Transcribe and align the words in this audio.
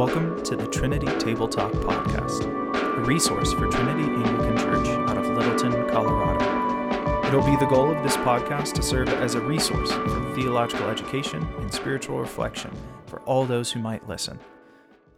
Welcome 0.00 0.42
to 0.44 0.56
the 0.56 0.66
Trinity 0.66 1.14
Table 1.18 1.46
Talk 1.46 1.72
Podcast, 1.72 2.46
a 2.96 3.02
resource 3.02 3.52
for 3.52 3.68
Trinity 3.68 4.04
Anglican 4.04 4.56
Church 4.56 4.88
out 5.10 5.18
of 5.18 5.26
Littleton, 5.26 5.72
Colorado. 5.90 7.28
It'll 7.28 7.44
be 7.44 7.54
the 7.56 7.66
goal 7.66 7.94
of 7.94 8.02
this 8.02 8.16
podcast 8.16 8.72
to 8.76 8.82
serve 8.82 9.10
as 9.10 9.34
a 9.34 9.42
resource 9.42 9.92
for 9.92 10.34
theological 10.34 10.88
education 10.88 11.46
and 11.58 11.70
spiritual 11.70 12.18
reflection 12.18 12.70
for 13.04 13.20
all 13.24 13.44
those 13.44 13.72
who 13.72 13.80
might 13.80 14.08
listen. 14.08 14.40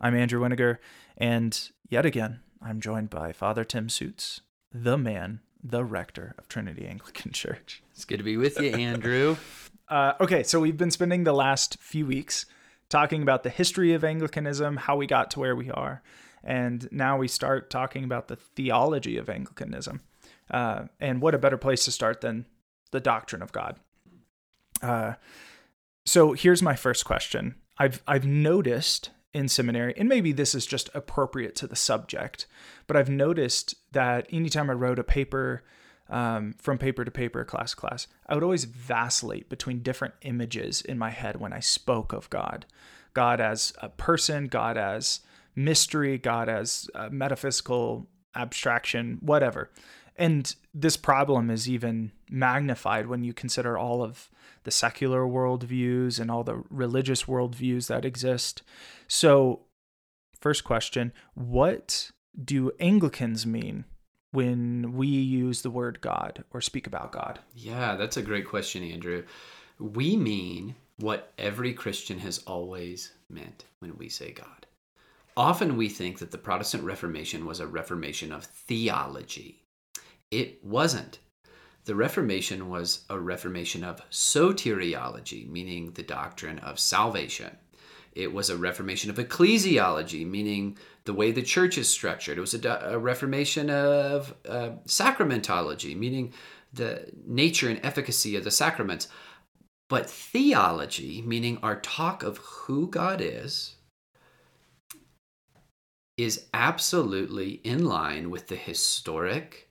I'm 0.01 0.17
Andrew 0.17 0.41
Wininger, 0.41 0.79
and 1.17 1.71
yet 1.89 2.05
again, 2.05 2.41
I'm 2.61 2.81
joined 2.81 3.09
by 3.09 3.31
Father 3.31 3.63
Tim 3.63 3.89
Soots, 3.89 4.41
the 4.73 4.99
man, 4.99 5.43
the 5.63 5.85
rector 5.85 6.35
of 6.39 6.49
Trinity 6.49 6.89
Anglican 6.89 7.31
Church. 7.33 7.85
It's 7.93 8.05
good 8.05 8.19
to 8.19 8.25
be 8.25 8.37
with 8.37 8.59
you, 8.59 8.71
Andrew. 8.71 9.37
Uh, 9.89 10.15
okay, 10.23 10.43
so 10.43 10.59
we've 10.59 10.79
been 10.79 10.91
spending 10.91 11.25
the 11.25 11.35
last 11.35 11.77
few 11.79 12.07
weeks 12.07 12.47
talking 12.93 13.23
about 13.23 13.43
the 13.43 13.51
history 13.51 13.95
of 13.95 14.05
Anglicanism, 14.05 14.77
how 14.77 14.97
we 14.97 15.07
got 15.07 15.31
to 15.31 15.41
where 15.41 15.57
we 15.57 15.71
are, 15.71 16.03
and 16.45 16.87
now 16.93 17.17
we 17.17 17.27
start 17.27 17.71
talking 17.71 18.05
about 18.05 18.29
the 18.29 18.37
theology 18.37 19.17
of 19.17 19.31
Anglicanism. 19.31 20.03
Uh, 20.51 20.85
and 21.01 21.23
what 21.23 21.35
a 21.35 21.39
better 21.39 21.57
place 21.57 21.87
to 21.87 21.91
start 21.91 22.21
than 22.21 22.45
the 22.91 23.01
doctrine 23.01 23.41
of 23.41 23.51
God. 23.51 23.81
Uh, 24.83 25.15
so 26.05 26.35
here's 26.35 26.63
my 26.63 26.77
first 26.77 27.07
question. 27.07 27.55
I've 27.79 28.03
I've 28.07 28.27
noticed 28.27 29.11
in 29.33 29.49
seminary, 29.49 29.95
and 29.97 30.09
maybe 30.09 30.33
this 30.33 30.55
is 30.55 30.67
just 30.67 30.91
appropriate 30.93 31.55
to 31.57 31.67
the 31.67 31.77
subject, 31.77 32.47
but 32.87 32.99
I've 32.99 33.09
noticed 33.09 33.75
that 33.93 34.27
anytime 34.31 34.69
I 34.69 34.75
wrote 34.75 34.99
a 34.99 35.05
paper 35.05 35.63
um, 36.13 36.55
from 36.59 36.79
paper 36.79 37.05
to 37.05 37.11
paper, 37.11 37.45
class 37.45 37.71
to 37.71 37.77
class, 37.77 38.07
I 38.27 38.35
would 38.35 38.45
always 38.45 38.65
vacillate 38.65 39.49
between 39.49 39.81
different 39.81 40.15
images 40.23 40.83
in 40.83 40.99
my 40.99 41.11
head 41.11 41.41
when 41.41 41.53
I 41.53 41.61
spoke 41.61 42.13
of 42.13 42.31
God 42.31 42.67
God 43.15 43.41
as 43.41 43.75
a 43.83 43.91
person, 43.91 44.47
God 44.47 44.79
as 44.79 45.21
mystery, 45.55 46.17
God 46.17 46.49
as 46.49 46.89
metaphysical 47.11 48.09
abstraction, 48.35 49.19
whatever. 49.21 49.71
And 50.17 50.55
this 50.73 50.97
problem 50.97 51.51
is 51.51 51.69
even 51.69 52.13
magnified 52.31 53.07
when 53.07 53.25
you 53.25 53.33
consider 53.33 53.77
all 53.77 54.03
of 54.03 54.31
the 54.65 54.71
secular 54.71 55.23
worldviews 55.23 56.21
and 56.21 56.31
all 56.31 56.45
the 56.45 56.63
religious 56.71 57.25
worldviews 57.25 57.89
that 57.89 58.05
exist. 58.05 58.63
So, 59.09 59.61
first 60.41 60.65
question 60.65 61.13
What 61.35 62.11
do 62.43 62.73
Anglicans 62.81 63.47
mean 63.47 63.85
when 64.33 64.95
we 64.95 65.07
use 65.07 65.63
the 65.63 65.71
word 65.71 66.01
God 66.01 66.45
or 66.51 66.61
speak 66.61 66.87
about 66.87 67.13
God? 67.13 67.39
Yeah, 67.55 67.97
that's 67.97 68.17
a 68.17 68.23
great 68.23 68.47
question, 68.47 68.83
Andrew. 68.83 69.25
We 69.79 70.17
mean 70.17 70.75
what 70.99 71.33
every 71.39 71.73
Christian 71.73 72.19
has 72.19 72.39
always 72.41 73.13
meant 73.31 73.65
when 73.79 73.97
we 73.97 74.09
say 74.09 74.33
God. 74.33 74.67
Often 75.37 75.77
we 75.77 75.89
think 75.89 76.19
that 76.19 76.31
the 76.31 76.39
Protestant 76.39 76.85
Reformation 76.85 77.47
was 77.47 77.61
a 77.61 77.67
reformation 77.67 78.33
of 78.33 78.45
theology. 78.45 79.63
It 80.31 80.63
wasn't. 80.65 81.19
The 81.85 81.95
Reformation 81.95 82.69
was 82.69 83.05
a 83.11 83.19
reformation 83.19 83.83
of 83.83 84.09
soteriology, 84.11 85.49
meaning 85.49 85.93
the 85.93 86.03
doctrine 86.03 86.59
of 86.61 86.79
salvation. 86.79 87.57
It 88.15 88.33
was 88.33 88.51
a 88.51 88.57
reformation 88.57 89.11
of 89.11 89.17
ecclesiology, 89.17 90.27
meaning 90.27 90.77
the 91.05 91.15
way 91.15 91.33
the 91.33 91.43
church 91.43 91.79
is 91.79 91.89
structured. 91.89 92.39
It 92.39 92.43
was 92.43 92.55
a, 92.55 92.69
a 92.85 92.99
reformation 92.99 93.71
of 93.71 94.35
uh, 94.47 94.71
sacramentology, 94.87 95.97
meaning 95.97 96.33
the 96.73 97.11
nature 97.27 97.69
and 97.69 97.81
efficacy 97.83 98.37
of 98.37 98.45
the 98.45 98.51
sacraments. 98.51 99.09
But 99.89 100.09
theology, 100.09 101.23
meaning 101.23 101.59
our 101.63 101.81
talk 101.81 102.23
of 102.23 102.39
who 102.39 102.89
God 102.89 103.21
is, 103.21 103.77
is 106.17 106.47
absolutely 106.55 107.61
in 107.65 107.85
line 107.85 108.31
with 108.31 108.49
the 108.49 108.57
historic, 108.57 109.71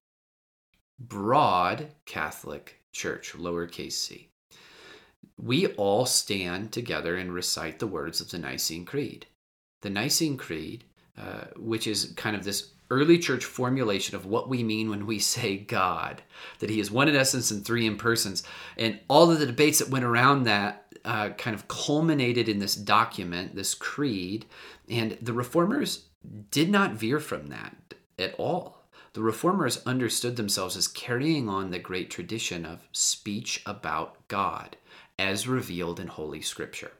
broad 1.00 1.90
Catholic 2.06 2.82
Church, 2.94 3.34
lowercase 3.34 3.94
c 3.94 4.31
we 5.38 5.68
all 5.68 6.06
stand 6.06 6.72
together 6.72 7.16
and 7.16 7.34
recite 7.34 7.80
the 7.80 7.88
words 7.88 8.22
of 8.22 8.30
the 8.30 8.38
Nicene 8.38 8.86
Creed. 8.86 9.26
The 9.82 9.90
Nicene 9.90 10.38
Creed, 10.38 10.84
uh, 11.18 11.46
which 11.58 11.88
is 11.88 12.14
kind 12.16 12.36
of 12.36 12.44
this 12.44 12.72
early 12.92 13.18
church 13.18 13.46
formulation 13.46 14.16
of 14.16 14.26
what 14.26 14.50
we 14.50 14.64
mean 14.64 14.90
when 14.90 15.08
we 15.08 15.18
say 15.18 15.58
God, 15.58 16.22
that 16.60 16.70
He 16.70 16.80
is 16.80 16.92
one 16.92 17.08
in 17.08 17.16
essence 17.16 17.50
and 17.50 17.66
three 17.66 17.88
in 17.88 17.98
persons. 17.98 18.44
And 18.78 19.00
all 19.08 19.32
of 19.32 19.40
the 19.40 19.46
debates 19.46 19.80
that 19.80 19.90
went 19.90 20.06
around 20.06 20.44
that 20.44 20.94
uh, 21.04 21.30
kind 21.30 21.56
of 21.56 21.68
culminated 21.68 22.48
in 22.48 22.60
this 22.60 22.76
document, 22.76 23.56
this 23.56 23.74
creed. 23.74 24.46
And 24.90 25.18
the 25.22 25.34
reformers 25.34 26.06
did 26.52 26.70
not 26.70 26.94
veer 26.94 27.20
from 27.20 27.48
that 27.48 27.96
at 28.20 28.36
all. 28.36 28.84
The 29.14 29.22
reformers 29.22 29.86
understood 29.86 30.36
themselves 30.36 30.78
as 30.78 30.88
carrying 30.88 31.50
on 31.50 31.72
the 31.72 31.80
great 31.80 32.10
tradition 32.10 32.66
of 32.66 32.88
speech 32.92 33.62
about 33.66 34.28
God 34.28 34.78
as 35.22 35.48
revealed 35.48 36.00
in 36.00 36.08
Holy 36.08 36.42
Scripture. 36.42 36.92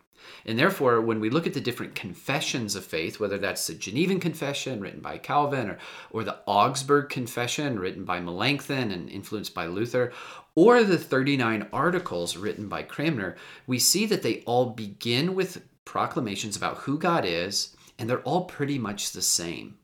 And 0.46 0.60
therefore, 0.60 1.02
when 1.02 1.20
we 1.20 1.32
look 1.32 1.48
at 1.48 1.56
the 1.56 1.60
different 1.60 1.96
confessions 1.96 2.76
of 2.76 2.86
faith, 2.86 3.20
whether 3.20 3.40
that's 3.40 3.66
the 3.66 3.74
Genevan 3.74 4.22
Confession 4.22 4.80
written 4.80 5.02
by 5.02 5.18
Calvin 5.18 5.72
or, 5.72 5.80
or 6.12 6.24
the 6.24 6.38
Augsburg 6.46 7.10
Confession 7.10 7.80
written 7.80 8.06
by 8.06 8.20
Melanchthon 8.20 8.92
and 8.92 9.10
influenced 9.10 9.56
by 9.56 9.66
Luther, 9.66 10.14
or 10.54 10.84
the 10.84 11.00
39 11.00 11.68
articles 11.74 12.38
written 12.38 12.68
by 12.68 12.84
Cranmer, 12.84 13.36
we 13.66 13.80
see 13.80 14.06
that 14.06 14.22
they 14.22 14.44
all 14.46 14.68
begin 14.68 15.34
with 15.34 15.64
proclamations 15.84 16.56
about 16.56 16.78
who 16.78 17.00
God 17.00 17.26
is, 17.26 17.76
and 17.98 18.08
they're 18.08 18.22
all 18.22 18.46
pretty 18.46 18.78
much 18.78 19.12
the 19.12 19.22
same. 19.24 19.80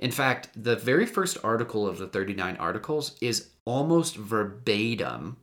In 0.00 0.10
fact, 0.10 0.50
the 0.54 0.76
very 0.76 1.06
first 1.06 1.38
article 1.44 1.86
of 1.86 1.98
the 1.98 2.08
39 2.08 2.56
articles 2.56 3.16
is 3.20 3.50
almost 3.64 4.16
verbatim 4.16 5.36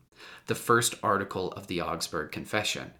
the 0.48 0.56
first 0.56 0.96
article 1.02 1.52
of 1.54 1.68
the 1.68 1.82
Augsburg 1.82 2.32
Confession. 2.32 2.94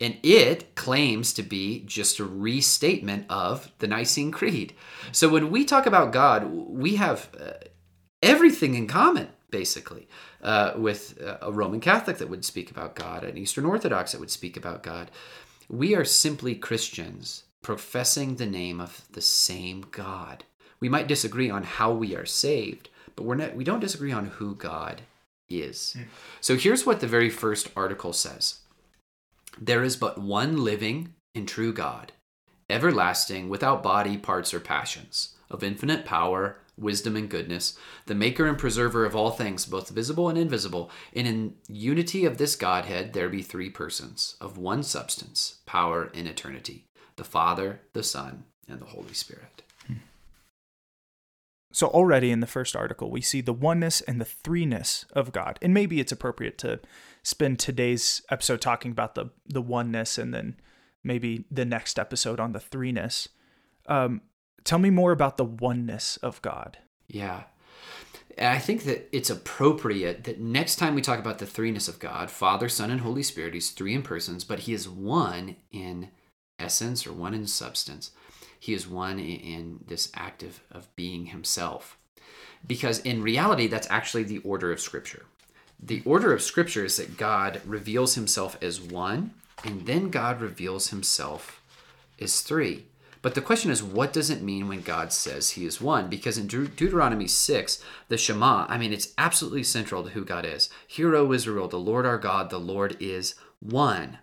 And 0.00 0.18
it 0.22 0.74
claims 0.74 1.32
to 1.34 1.42
be 1.42 1.80
just 1.86 2.18
a 2.18 2.24
restatement 2.24 3.26
of 3.30 3.72
the 3.78 3.86
Nicene 3.86 4.30
Creed. 4.30 4.74
So 5.12 5.28
when 5.28 5.50
we 5.50 5.64
talk 5.64 5.86
about 5.86 6.12
God, 6.12 6.44
we 6.44 6.96
have 6.96 7.30
uh, 7.40 7.52
everything 8.22 8.74
in 8.74 8.86
common, 8.86 9.28
basically, 9.50 10.06
uh, 10.42 10.72
with 10.76 11.20
uh, 11.22 11.38
a 11.42 11.52
Roman 11.52 11.80
Catholic 11.80 12.18
that 12.18 12.28
would 12.28 12.44
speak 12.44 12.70
about 12.70 12.94
God, 12.94 13.24
an 13.24 13.38
Eastern 13.38 13.64
Orthodox 13.64 14.12
that 14.12 14.20
would 14.20 14.30
speak 14.30 14.56
about 14.56 14.82
God. 14.82 15.10
We 15.68 15.94
are 15.94 16.04
simply 16.04 16.54
Christians 16.54 17.44
professing 17.62 18.36
the 18.36 18.46
name 18.46 18.80
of 18.80 19.06
the 19.12 19.20
same 19.20 19.86
God. 19.90 20.44
We 20.80 20.88
might 20.88 21.08
disagree 21.08 21.50
on 21.50 21.62
how 21.62 21.92
we 21.92 22.16
are 22.16 22.26
saved, 22.26 22.88
but 23.16 23.24
we're 23.24 23.34
not, 23.34 23.54
we 23.54 23.64
don't 23.64 23.80
disagree 23.80 24.12
on 24.12 24.26
who 24.26 24.54
God 24.54 25.02
is. 25.50 25.96
Mm. 25.98 26.04
So 26.40 26.56
here's 26.56 26.86
what 26.86 27.00
the 27.00 27.06
very 27.06 27.30
first 27.30 27.68
article 27.76 28.12
says 28.12 28.60
There 29.60 29.82
is 29.82 29.96
but 29.96 30.18
one 30.18 30.64
living 30.64 31.14
and 31.34 31.46
true 31.46 31.72
God, 31.72 32.12
everlasting, 32.68 33.48
without 33.48 33.82
body, 33.82 34.16
parts, 34.16 34.54
or 34.54 34.60
passions, 34.60 35.34
of 35.50 35.64
infinite 35.64 36.04
power, 36.04 36.58
wisdom, 36.78 37.16
and 37.16 37.28
goodness, 37.28 37.78
the 38.06 38.14
maker 38.14 38.46
and 38.46 38.58
preserver 38.58 39.04
of 39.04 39.14
all 39.14 39.30
things, 39.30 39.66
both 39.66 39.90
visible 39.90 40.28
and 40.28 40.38
invisible. 40.38 40.90
And 41.14 41.26
in 41.26 41.54
unity 41.68 42.24
of 42.24 42.38
this 42.38 42.56
Godhead, 42.56 43.12
there 43.12 43.28
be 43.28 43.42
three 43.42 43.70
persons, 43.70 44.36
of 44.40 44.58
one 44.58 44.82
substance, 44.82 45.58
power, 45.66 46.10
and 46.14 46.26
eternity 46.26 46.86
the 47.16 47.24
Father, 47.24 47.82
the 47.92 48.02
Son, 48.02 48.44
and 48.66 48.80
the 48.80 48.86
Holy 48.86 49.12
Spirit. 49.12 49.62
So, 51.72 51.86
already 51.88 52.30
in 52.30 52.40
the 52.40 52.46
first 52.46 52.74
article, 52.74 53.10
we 53.10 53.20
see 53.20 53.40
the 53.40 53.52
oneness 53.52 54.00
and 54.00 54.20
the 54.20 54.24
threeness 54.24 55.04
of 55.12 55.32
God. 55.32 55.58
And 55.62 55.72
maybe 55.72 56.00
it's 56.00 56.12
appropriate 56.12 56.58
to 56.58 56.80
spend 57.22 57.58
today's 57.58 58.22
episode 58.30 58.60
talking 58.60 58.90
about 58.90 59.14
the, 59.14 59.26
the 59.46 59.62
oneness 59.62 60.18
and 60.18 60.34
then 60.34 60.56
maybe 61.04 61.44
the 61.50 61.64
next 61.64 61.98
episode 61.98 62.40
on 62.40 62.52
the 62.52 62.58
threeness. 62.58 63.28
Um, 63.86 64.22
tell 64.64 64.78
me 64.78 64.90
more 64.90 65.12
about 65.12 65.36
the 65.36 65.44
oneness 65.44 66.16
of 66.18 66.42
God. 66.42 66.78
Yeah. 67.08 67.44
I 68.38 68.58
think 68.58 68.84
that 68.84 69.08
it's 69.14 69.30
appropriate 69.30 70.24
that 70.24 70.40
next 70.40 70.76
time 70.76 70.94
we 70.94 71.02
talk 71.02 71.18
about 71.18 71.38
the 71.38 71.46
threeness 71.46 71.88
of 71.88 71.98
God, 71.98 72.30
Father, 72.30 72.68
Son, 72.68 72.90
and 72.90 73.00
Holy 73.00 73.22
Spirit, 73.22 73.54
he's 73.54 73.70
three 73.70 73.94
in 73.94 74.02
persons, 74.02 74.44
but 74.44 74.60
he 74.60 74.72
is 74.72 74.88
one 74.88 75.56
in 75.70 76.10
essence 76.58 77.06
or 77.06 77.12
one 77.12 77.34
in 77.34 77.46
substance. 77.46 78.12
He 78.60 78.74
is 78.74 78.86
one 78.86 79.18
in 79.18 79.80
this 79.88 80.12
act 80.14 80.44
of, 80.44 80.60
of 80.70 80.94
being 80.94 81.26
himself. 81.26 81.98
Because 82.64 83.00
in 83.00 83.22
reality, 83.22 83.66
that's 83.66 83.90
actually 83.90 84.22
the 84.22 84.38
order 84.38 84.70
of 84.70 84.80
Scripture. 84.80 85.24
The 85.82 86.02
order 86.04 86.34
of 86.34 86.42
Scripture 86.42 86.84
is 86.84 86.98
that 86.98 87.16
God 87.16 87.62
reveals 87.64 88.14
himself 88.14 88.58
as 88.62 88.80
one, 88.80 89.32
and 89.64 89.86
then 89.86 90.10
God 90.10 90.42
reveals 90.42 90.90
himself 90.90 91.62
as 92.20 92.42
three. 92.42 92.84
But 93.22 93.34
the 93.34 93.40
question 93.40 93.70
is, 93.70 93.82
what 93.82 94.12
does 94.12 94.30
it 94.30 94.42
mean 94.42 94.68
when 94.68 94.82
God 94.82 95.12
says 95.12 95.50
he 95.50 95.64
is 95.64 95.80
one? 95.80 96.08
Because 96.08 96.38
in 96.38 96.46
De- 96.46 96.68
Deuteronomy 96.68 97.26
6, 97.26 97.82
the 98.08 98.18
Shema, 98.18 98.66
I 98.68 98.78
mean, 98.78 98.92
it's 98.92 99.12
absolutely 99.18 99.62
central 99.62 100.02
to 100.04 100.10
who 100.10 100.24
God 100.24 100.44
is. 100.46 100.70
Hear, 100.86 101.14
O 101.16 101.32
Israel, 101.32 101.68
the 101.68 101.78
Lord 101.78 102.06
our 102.06 102.18
God, 102.18 102.50
the 102.50 102.58
Lord 102.58 102.96
is 103.00 103.34
one. 103.60 104.18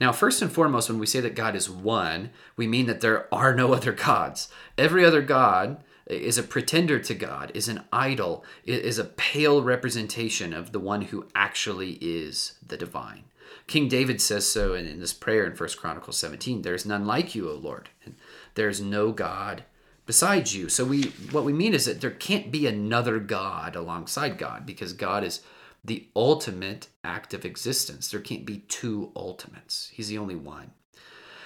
Now, 0.00 0.12
first 0.12 0.42
and 0.42 0.52
foremost, 0.52 0.88
when 0.88 0.98
we 0.98 1.06
say 1.06 1.20
that 1.20 1.34
God 1.34 1.56
is 1.56 1.70
one, 1.70 2.30
we 2.56 2.66
mean 2.66 2.86
that 2.86 3.00
there 3.00 3.32
are 3.34 3.54
no 3.54 3.72
other 3.72 3.92
gods. 3.92 4.48
Every 4.76 5.04
other 5.04 5.22
God 5.22 5.78
is 6.06 6.38
a 6.38 6.42
pretender 6.42 6.98
to 7.00 7.14
God, 7.14 7.50
is 7.54 7.68
an 7.68 7.82
idol, 7.92 8.44
is 8.64 8.98
a 8.98 9.04
pale 9.04 9.62
representation 9.62 10.52
of 10.52 10.72
the 10.72 10.78
one 10.78 11.02
who 11.02 11.26
actually 11.34 11.92
is 12.00 12.58
the 12.64 12.76
divine. 12.76 13.24
King 13.66 13.88
David 13.88 14.20
says 14.20 14.46
so 14.46 14.74
in, 14.74 14.86
in 14.86 15.00
this 15.00 15.12
prayer 15.12 15.44
in 15.44 15.56
1 15.56 15.68
Chronicles 15.76 16.16
17 16.18 16.62
There 16.62 16.74
is 16.74 16.86
none 16.86 17.06
like 17.06 17.34
you, 17.34 17.50
O 17.50 17.54
Lord, 17.54 17.88
and 18.04 18.14
there 18.54 18.68
is 18.68 18.80
no 18.80 19.10
God 19.10 19.64
besides 20.04 20.54
you. 20.54 20.68
So 20.68 20.84
we 20.84 21.04
what 21.32 21.44
we 21.44 21.52
mean 21.52 21.74
is 21.74 21.86
that 21.86 22.00
there 22.00 22.10
can't 22.10 22.52
be 22.52 22.66
another 22.66 23.18
God 23.18 23.74
alongside 23.74 24.38
God 24.38 24.64
because 24.64 24.92
God 24.92 25.24
is 25.24 25.42
the 25.86 26.08
ultimate 26.14 26.88
act 27.04 27.34
of 27.34 27.44
existence. 27.44 28.10
There 28.10 28.20
can't 28.20 28.44
be 28.44 28.58
two 28.58 29.12
ultimates. 29.16 29.90
He's 29.92 30.08
the 30.08 30.18
only 30.18 30.36
one. 30.36 30.72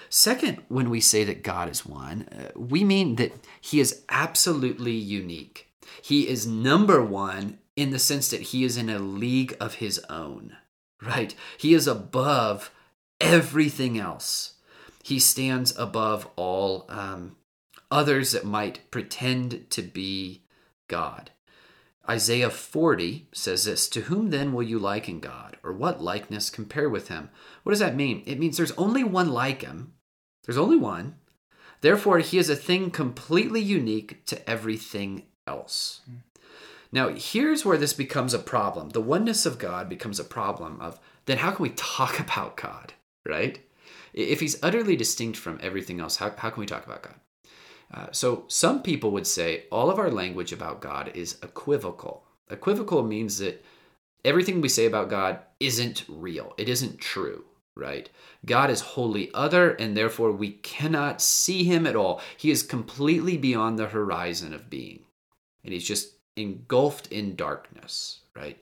Second, 0.09 0.61
when 0.67 0.89
we 0.89 0.99
say 0.99 1.23
that 1.23 1.43
God 1.43 1.69
is 1.69 1.85
one, 1.85 2.27
uh, 2.31 2.51
we 2.59 2.83
mean 2.83 3.15
that 3.15 3.33
he 3.61 3.79
is 3.79 4.03
absolutely 4.09 4.91
unique. 4.91 5.69
He 6.01 6.27
is 6.27 6.45
number 6.45 7.03
one 7.03 7.59
in 7.75 7.91
the 7.91 7.99
sense 7.99 8.29
that 8.29 8.41
he 8.41 8.65
is 8.65 8.75
in 8.75 8.89
a 8.89 8.99
league 8.99 9.55
of 9.59 9.75
his 9.75 9.99
own, 10.09 10.57
right? 11.01 11.33
He 11.57 11.73
is 11.73 11.87
above 11.87 12.71
everything 13.21 13.97
else. 13.97 14.55
He 15.03 15.17
stands 15.17 15.75
above 15.77 16.27
all 16.35 16.85
um, 16.89 17.37
others 17.89 18.33
that 18.33 18.45
might 18.45 18.91
pretend 18.91 19.69
to 19.69 19.81
be 19.81 20.43
God. 20.87 21.31
Isaiah 22.09 22.49
40 22.49 23.27
says 23.33 23.65
this 23.65 23.87
To 23.89 24.01
whom 24.01 24.29
then 24.29 24.53
will 24.53 24.63
you 24.63 24.79
liken 24.79 25.19
God? 25.19 25.57
Or 25.63 25.71
what 25.71 26.01
likeness 26.01 26.49
compare 26.49 26.89
with 26.89 27.09
him? 27.09 27.29
What 27.63 27.71
does 27.71 27.79
that 27.79 27.95
mean? 27.95 28.23
It 28.25 28.39
means 28.39 28.57
there's 28.57 28.71
only 28.73 29.03
one 29.03 29.29
like 29.29 29.61
him. 29.61 29.93
There's 30.45 30.57
only 30.57 30.77
one. 30.77 31.15
Therefore, 31.81 32.19
he 32.19 32.37
is 32.37 32.49
a 32.49 32.55
thing 32.55 32.91
completely 32.91 33.61
unique 33.61 34.25
to 34.25 34.49
everything 34.49 35.23
else. 35.47 36.01
Hmm. 36.05 36.17
Now, 36.91 37.09
here's 37.09 37.63
where 37.63 37.77
this 37.77 37.93
becomes 37.93 38.33
a 38.33 38.39
problem. 38.39 38.89
The 38.89 39.01
oneness 39.01 39.45
of 39.45 39.57
God 39.57 39.87
becomes 39.87 40.19
a 40.19 40.25
problem 40.25 40.79
of 40.81 40.99
then 41.25 41.37
how 41.37 41.51
can 41.51 41.63
we 41.63 41.69
talk 41.69 42.19
about 42.19 42.57
God, 42.57 42.93
right? 43.25 43.59
If 44.13 44.41
he's 44.41 44.61
utterly 44.61 44.95
distinct 44.95 45.37
from 45.37 45.59
everything 45.61 45.99
else, 45.99 46.17
how, 46.17 46.31
how 46.37 46.49
can 46.49 46.59
we 46.59 46.65
talk 46.65 46.85
about 46.85 47.03
God? 47.03 47.15
Uh, 47.93 48.07
so 48.11 48.45
some 48.47 48.81
people 48.81 49.11
would 49.11 49.27
say 49.27 49.65
all 49.71 49.89
of 49.89 49.99
our 49.99 50.09
language 50.09 50.53
about 50.53 50.81
God 50.81 51.11
is 51.13 51.37
equivocal. 51.43 52.23
Equivocal 52.49 53.03
means 53.03 53.37
that 53.39 53.63
everything 54.23 54.61
we 54.61 54.69
say 54.69 54.85
about 54.85 55.09
God 55.09 55.39
isn't 55.59 56.05
real, 56.07 56.53
it 56.57 56.69
isn't 56.69 56.99
true, 56.99 57.43
right? 57.75 58.09
God 58.45 58.69
is 58.69 58.81
wholly 58.81 59.29
other, 59.33 59.71
and 59.71 59.95
therefore 59.95 60.31
we 60.31 60.51
cannot 60.51 61.21
see 61.21 61.63
him 61.63 61.85
at 61.85 61.95
all. 61.95 62.21
He 62.37 62.51
is 62.51 62.63
completely 62.63 63.37
beyond 63.37 63.77
the 63.77 63.87
horizon 63.87 64.53
of 64.53 64.69
being, 64.69 65.03
and 65.63 65.73
he's 65.73 65.87
just 65.87 66.13
engulfed 66.37 67.07
in 67.07 67.35
darkness, 67.35 68.21
right? 68.35 68.57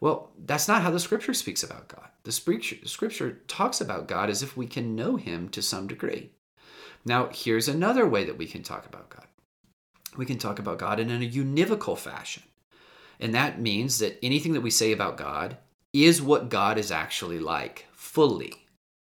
Well, 0.00 0.30
that's 0.46 0.66
not 0.66 0.82
how 0.82 0.90
the 0.90 0.98
scripture 0.98 1.34
speaks 1.34 1.62
about 1.62 1.88
God. 1.88 2.08
The 2.24 2.32
scripture, 2.32 2.76
the 2.82 2.88
scripture 2.88 3.42
talks 3.46 3.80
about 3.80 4.08
God 4.08 4.30
as 4.30 4.42
if 4.42 4.56
we 4.56 4.66
can 4.66 4.96
know 4.96 5.16
him 5.16 5.48
to 5.50 5.62
some 5.62 5.86
degree. 5.86 6.30
Now, 7.04 7.30
here's 7.32 7.68
another 7.68 8.06
way 8.08 8.24
that 8.24 8.38
we 8.38 8.46
can 8.46 8.62
talk 8.62 8.86
about 8.86 9.10
God. 9.10 9.26
We 10.16 10.26
can 10.26 10.38
talk 10.38 10.58
about 10.58 10.78
God 10.78 11.00
in 11.00 11.10
a 11.10 11.28
univocal 11.28 11.98
fashion. 11.98 12.42
And 13.18 13.34
that 13.34 13.60
means 13.60 13.98
that 13.98 14.18
anything 14.22 14.52
that 14.52 14.60
we 14.60 14.70
say 14.70 14.92
about 14.92 15.16
God 15.16 15.56
is 15.92 16.22
what 16.22 16.48
God 16.48 16.78
is 16.78 16.90
actually 16.90 17.38
like, 17.38 17.86
fully, 17.92 18.54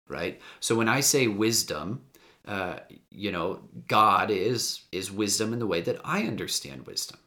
right? 0.08 0.40
So 0.60 0.76
when 0.76 0.90
I 0.90 1.02
say 1.02 1.28
wisdom, 1.28 2.04
uh, 2.48 2.80
you 3.12 3.32
know, 3.32 3.60
God 3.88 4.32
is 4.32 4.84
is 4.92 5.12
wisdom 5.12 5.54
in 5.54 5.60
the 5.60 5.68
way 5.68 5.82
that 5.82 6.00
I 6.04 6.24
understand 6.24 6.88
wisdom. 6.88 7.20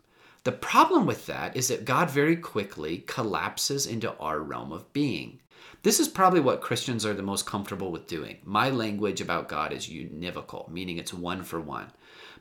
The 0.44 0.52
problem 0.52 1.04
with 1.04 1.26
that 1.26 1.56
is 1.56 1.68
that 1.68 1.84
God 1.84 2.08
very 2.08 2.36
quickly 2.36 2.98
collapses 3.06 3.86
into 3.86 4.16
our 4.16 4.40
realm 4.40 4.72
of 4.72 4.90
being. 4.94 5.40
This 5.82 5.98
is 5.98 6.08
probably 6.08 6.40
what 6.40 6.60
Christians 6.60 7.06
are 7.06 7.14
the 7.14 7.22
most 7.22 7.46
comfortable 7.46 7.90
with 7.90 8.06
doing. 8.06 8.38
My 8.44 8.68
language 8.68 9.20
about 9.20 9.48
God 9.48 9.72
is 9.72 9.88
univocal, 9.88 10.68
meaning 10.70 10.98
it's 10.98 11.14
one 11.14 11.42
for 11.42 11.58
one. 11.58 11.90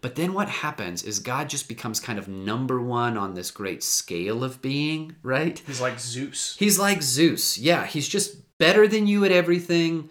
But 0.01 0.15
then 0.15 0.33
what 0.33 0.49
happens 0.49 1.03
is 1.03 1.19
God 1.19 1.49
just 1.49 1.67
becomes 1.69 1.99
kind 1.99 2.19
of 2.19 2.27
number 2.27 2.81
one 2.81 3.17
on 3.17 3.33
this 3.33 3.51
great 3.51 3.81
scale 3.83 4.43
of 4.43 4.61
being, 4.61 5.15
right? 5.23 5.61
He's 5.65 5.81
like 5.81 5.99
Zeus. 5.99 6.55
He's 6.57 6.79
like 6.79 7.01
Zeus. 7.01 7.57
Yeah, 7.57 7.85
he's 7.85 8.07
just 8.07 8.57
better 8.57 8.87
than 8.87 9.07
you 9.07 9.23
at 9.23 9.31
everything, 9.31 10.09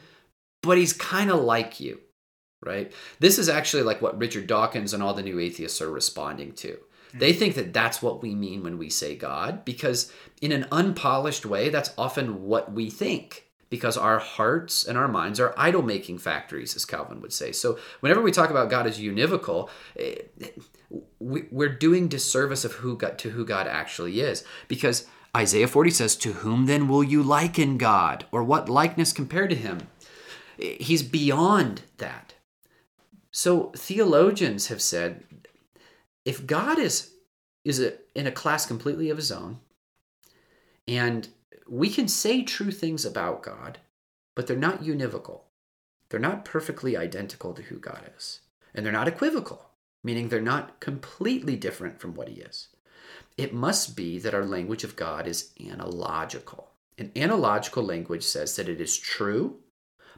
but 0.62 0.78
he's 0.78 0.92
kind 0.92 1.30
of 1.30 1.40
like 1.40 1.80
you, 1.80 2.00
right? 2.64 2.92
This 3.20 3.38
is 3.38 3.48
actually 3.48 3.82
like 3.82 4.00
what 4.00 4.18
Richard 4.18 4.46
Dawkins 4.46 4.94
and 4.94 5.02
all 5.02 5.14
the 5.14 5.22
new 5.22 5.38
atheists 5.38 5.82
are 5.82 5.90
responding 5.90 6.52
to. 6.52 6.78
They 7.14 7.32
think 7.32 7.54
that 7.54 7.72
that's 7.72 8.02
what 8.02 8.22
we 8.22 8.34
mean 8.34 8.62
when 8.62 8.78
we 8.78 8.90
say 8.90 9.16
God, 9.16 9.64
because 9.64 10.12
in 10.40 10.52
an 10.52 10.66
unpolished 10.70 11.46
way, 11.46 11.68
that's 11.68 11.92
often 11.96 12.44
what 12.44 12.72
we 12.72 12.90
think. 12.90 13.44
Because 13.70 13.98
our 13.98 14.18
hearts 14.18 14.84
and 14.84 14.96
our 14.96 15.08
minds 15.08 15.38
are 15.38 15.52
idol 15.58 15.82
making 15.82 16.18
factories, 16.18 16.74
as 16.74 16.86
Calvin 16.86 17.20
would 17.20 17.34
say. 17.34 17.52
So, 17.52 17.78
whenever 18.00 18.22
we 18.22 18.32
talk 18.32 18.48
about 18.48 18.70
God 18.70 18.86
as 18.86 18.98
univocal, 18.98 19.68
eh, 19.98 20.22
we're 21.20 21.68
doing 21.68 22.08
disservice 22.08 22.64
of 22.64 22.72
who 22.72 22.96
God, 22.96 23.18
to 23.18 23.30
who 23.30 23.44
God 23.44 23.66
actually 23.66 24.20
is. 24.20 24.42
Because 24.68 25.06
Isaiah 25.36 25.68
40 25.68 25.90
says, 25.90 26.16
To 26.16 26.32
whom 26.32 26.64
then 26.64 26.88
will 26.88 27.04
you 27.04 27.22
liken 27.22 27.76
God? 27.76 28.24
Or 28.32 28.42
what 28.42 28.70
likeness 28.70 29.12
compare 29.12 29.46
to 29.46 29.54
him? 29.54 29.88
He's 30.56 31.02
beyond 31.02 31.82
that. 31.98 32.34
So, 33.30 33.70
theologians 33.76 34.68
have 34.68 34.80
said 34.80 35.24
if 36.28 36.46
God 36.46 36.78
is 36.78 37.14
is 37.64 37.80
a, 37.80 37.94
in 38.14 38.26
a 38.26 38.30
class 38.30 38.66
completely 38.66 39.08
of 39.08 39.16
his 39.16 39.32
own, 39.32 39.60
and 40.86 41.28
we 41.66 41.88
can 41.88 42.06
say 42.06 42.42
true 42.42 42.70
things 42.70 43.06
about 43.06 43.42
God, 43.42 43.78
but 44.34 44.46
they're 44.46 44.56
not 44.56 44.82
univocal. 44.82 45.40
They're 46.08 46.20
not 46.20 46.44
perfectly 46.44 46.98
identical 46.98 47.54
to 47.54 47.62
who 47.62 47.78
God 47.78 48.10
is. 48.14 48.40
And 48.74 48.84
they're 48.84 48.92
not 48.92 49.08
equivocal, 49.08 49.70
meaning 50.04 50.28
they're 50.28 50.40
not 50.42 50.80
completely 50.80 51.56
different 51.56 51.98
from 51.98 52.14
what 52.14 52.28
he 52.28 52.42
is. 52.42 52.68
It 53.38 53.54
must 53.54 53.96
be 53.96 54.18
that 54.18 54.34
our 54.34 54.44
language 54.44 54.84
of 54.84 54.96
God 54.96 55.26
is 55.26 55.50
analogical. 55.58 56.72
An 56.98 57.10
analogical 57.16 57.82
language 57.82 58.22
says 58.22 58.54
that 58.56 58.68
it 58.68 58.82
is 58.82 58.98
true, 58.98 59.56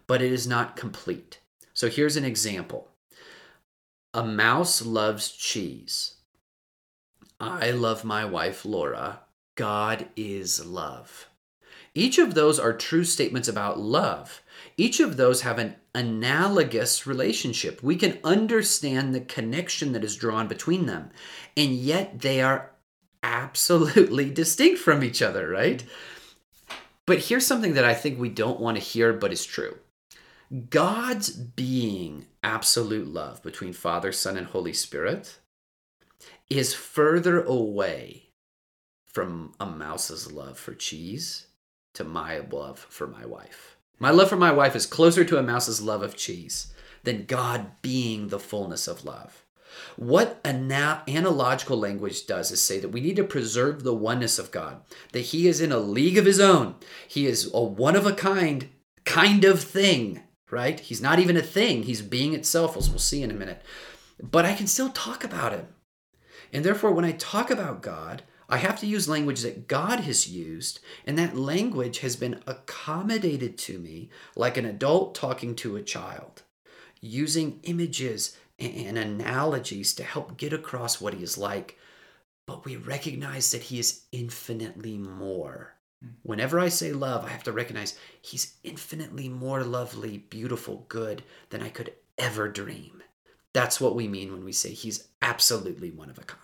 but 0.09 0.23
it 0.23 0.33
is 0.33 0.47
not 0.47 0.75
complete. 0.75 1.39
So 1.73 1.89
here's 1.89 2.17
an 2.17 2.25
example 2.25 2.90
a 4.13 4.25
mouse 4.25 4.85
loves 4.85 5.31
cheese. 5.31 6.17
I 7.39 7.71
love 7.71 8.05
my 8.05 8.25
wife, 8.25 8.65
Laura. 8.65 9.21
God 9.55 10.09
is 10.17 10.65
love. 10.67 11.29
Each 11.95 12.19
of 12.19 12.35
those 12.35 12.59
are 12.59 12.73
true 12.73 13.05
statements 13.05 13.49
about 13.49 13.79
love. 13.79 14.43
Each 14.77 15.01
of 15.01 15.17
those 15.17 15.43
have 15.43 15.59
an 15.59 15.77
analogous 15.95 17.07
relationship. 17.07 17.83
We 17.83 17.97
can 17.97 18.19
understand 18.23 19.15
the 19.15 19.21
connection 19.21 19.93
that 19.93 20.05
is 20.05 20.17
drawn 20.17 20.49
between 20.49 20.87
them, 20.87 21.11
and 21.57 21.73
yet 21.73 22.21
they 22.21 22.43
are 22.43 22.71
absolutely 23.23 24.31
distinct 24.35 24.81
from 24.81 25.03
each 25.03 25.23
other, 25.23 25.49
right? 25.49 25.85
But 27.07 27.19
here's 27.19 27.47
something 27.47 27.75
that 27.75 27.85
I 27.85 27.95
think 27.95 28.19
we 28.19 28.29
don't 28.29 28.61
want 28.61 28.77
to 28.77 28.83
hear, 28.83 29.13
but 29.13 29.33
is 29.33 29.45
true. 29.45 29.77
God's 30.69 31.31
being 31.31 32.27
absolute 32.43 33.07
love 33.07 33.41
between 33.41 33.73
Father, 33.73 34.11
Son, 34.11 34.37
and 34.37 34.49
Holy 34.49 34.73
Spirit 34.73 35.39
is 36.49 36.75
further 36.75 37.41
away 37.41 38.31
from 39.07 39.53
a 39.61 39.67
mouse's 39.67 40.33
love 40.33 40.59
for 40.59 40.75
cheese 40.75 41.47
to 41.95 42.03
my 42.03 42.39
love 42.39 42.81
for 42.81 43.07
my 43.07 43.25
wife. 43.25 43.77
My 44.01 44.11
love 44.11 44.29
for 44.29 44.37
my 44.37 44.51
wife 44.51 44.75
is 44.75 44.87
closer 44.87 45.25
to 45.25 45.39
a 45.39 45.43
mouse's 45.43 45.81
love 45.81 46.03
of 46.03 46.17
cheese 46.17 46.73
than 47.05 47.27
God 47.27 47.81
being 47.81 48.29
the 48.29 48.41
fullness 48.41 48.89
of 48.89 49.05
love. 49.05 49.45
What 49.95 50.41
ana- 50.45 51.05
analogical 51.07 51.79
language 51.79 52.27
does 52.27 52.51
is 52.51 52.61
say 52.61 52.81
that 52.81 52.89
we 52.89 53.01
need 53.01 53.17
to 53.17 53.25
preserve 53.25 53.85
the 53.85 53.95
oneness 53.95 54.37
of 54.37 54.51
God, 54.51 54.81
that 55.13 55.21
He 55.21 55.47
is 55.47 55.61
in 55.61 55.71
a 55.71 55.79
league 55.79 56.19
of 56.19 56.25
His 56.25 56.41
own. 56.41 56.75
He 57.07 57.27
is 57.27 57.49
a 57.55 57.63
one 57.63 57.95
of 57.95 58.05
a 58.05 58.13
kind 58.13 58.71
kind 59.05 59.45
of 59.45 59.63
thing 59.63 60.23
right? 60.51 60.79
He's 60.79 61.01
not 61.01 61.19
even 61.19 61.37
a 61.37 61.43
thing, 61.43 61.85
he's 61.85 62.03
being 62.03 62.35
itself, 62.35 62.77
as 62.77 62.89
we'll 62.89 62.99
see 62.99 63.23
in 63.23 63.31
a 63.31 63.35
minute. 63.35 63.63
But 64.23 64.45
I 64.45 64.55
can 64.55 64.67
still 64.67 64.91
talk 64.91 65.25
about 65.25 65.53
him. 65.53 65.69
And 66.53 66.65
therefore, 66.65 66.93
when 66.93 67.05
I 67.05 67.13
talk 67.13 67.51
about 67.51 67.83
God, 67.83 68.23
I 68.49 68.57
have 68.57 68.81
to 68.81 68.87
use 68.87 69.09
language 69.09 69.43
that 69.43 69.69
God 69.69 70.01
has 70.01 70.29
used, 70.29 70.81
and 71.07 71.17
that 71.17 71.37
language 71.37 72.01
has 72.01 72.17
been 72.17 72.43
accommodated 72.47 73.57
to 73.59 73.79
me 73.79 74.11
like 74.35 74.57
an 74.57 74.65
adult 74.65 75.15
talking 75.15 75.55
to 75.57 75.77
a 75.77 75.83
child, 75.83 76.43
using 77.01 77.61
images 77.63 78.37
and 78.59 78.99
analogies 78.99 79.95
to 79.95 80.03
help 80.03 80.37
get 80.37 80.53
across 80.53 81.01
what 81.01 81.15
he 81.15 81.23
is 81.23 81.39
like. 81.39 81.79
But 82.47 82.65
we 82.65 82.75
recognize 82.75 83.53
that 83.53 83.63
he 83.63 83.79
is 83.79 84.03
infinitely 84.11 84.99
more 84.99 85.75
Whenever 86.23 86.59
I 86.59 86.69
say 86.69 86.93
love, 86.93 87.25
I 87.25 87.29
have 87.29 87.43
to 87.45 87.53
recognize 87.53 87.99
he's 88.23 88.55
infinitely 88.65 89.29
more 89.29 89.63
lovely, 89.65 90.19
beautiful, 90.19 90.87
good 90.89 91.23
than 91.51 91.63
I 91.63 91.69
could 91.69 91.93
ever 92.17 92.49
dream. 92.49 93.03
That's 93.53 93.81
what 93.81 93.95
we 93.95 94.09
mean 94.09 94.33
when 94.33 94.45
we 94.45 94.53
say 94.53 94.71
he's 94.71 95.09
absolutely 95.21 95.91
one 95.91 96.09
of 96.09 96.19
a 96.19 96.23
kind. 96.23 96.39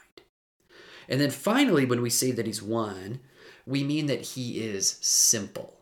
And 1.08 1.20
then 1.20 1.30
finally, 1.30 1.86
when 1.86 2.02
we 2.02 2.10
say 2.10 2.32
that 2.32 2.46
he's 2.46 2.62
one, 2.62 3.20
we 3.64 3.82
mean 3.82 4.06
that 4.06 4.22
he 4.22 4.60
is 4.60 4.98
simple, 5.00 5.76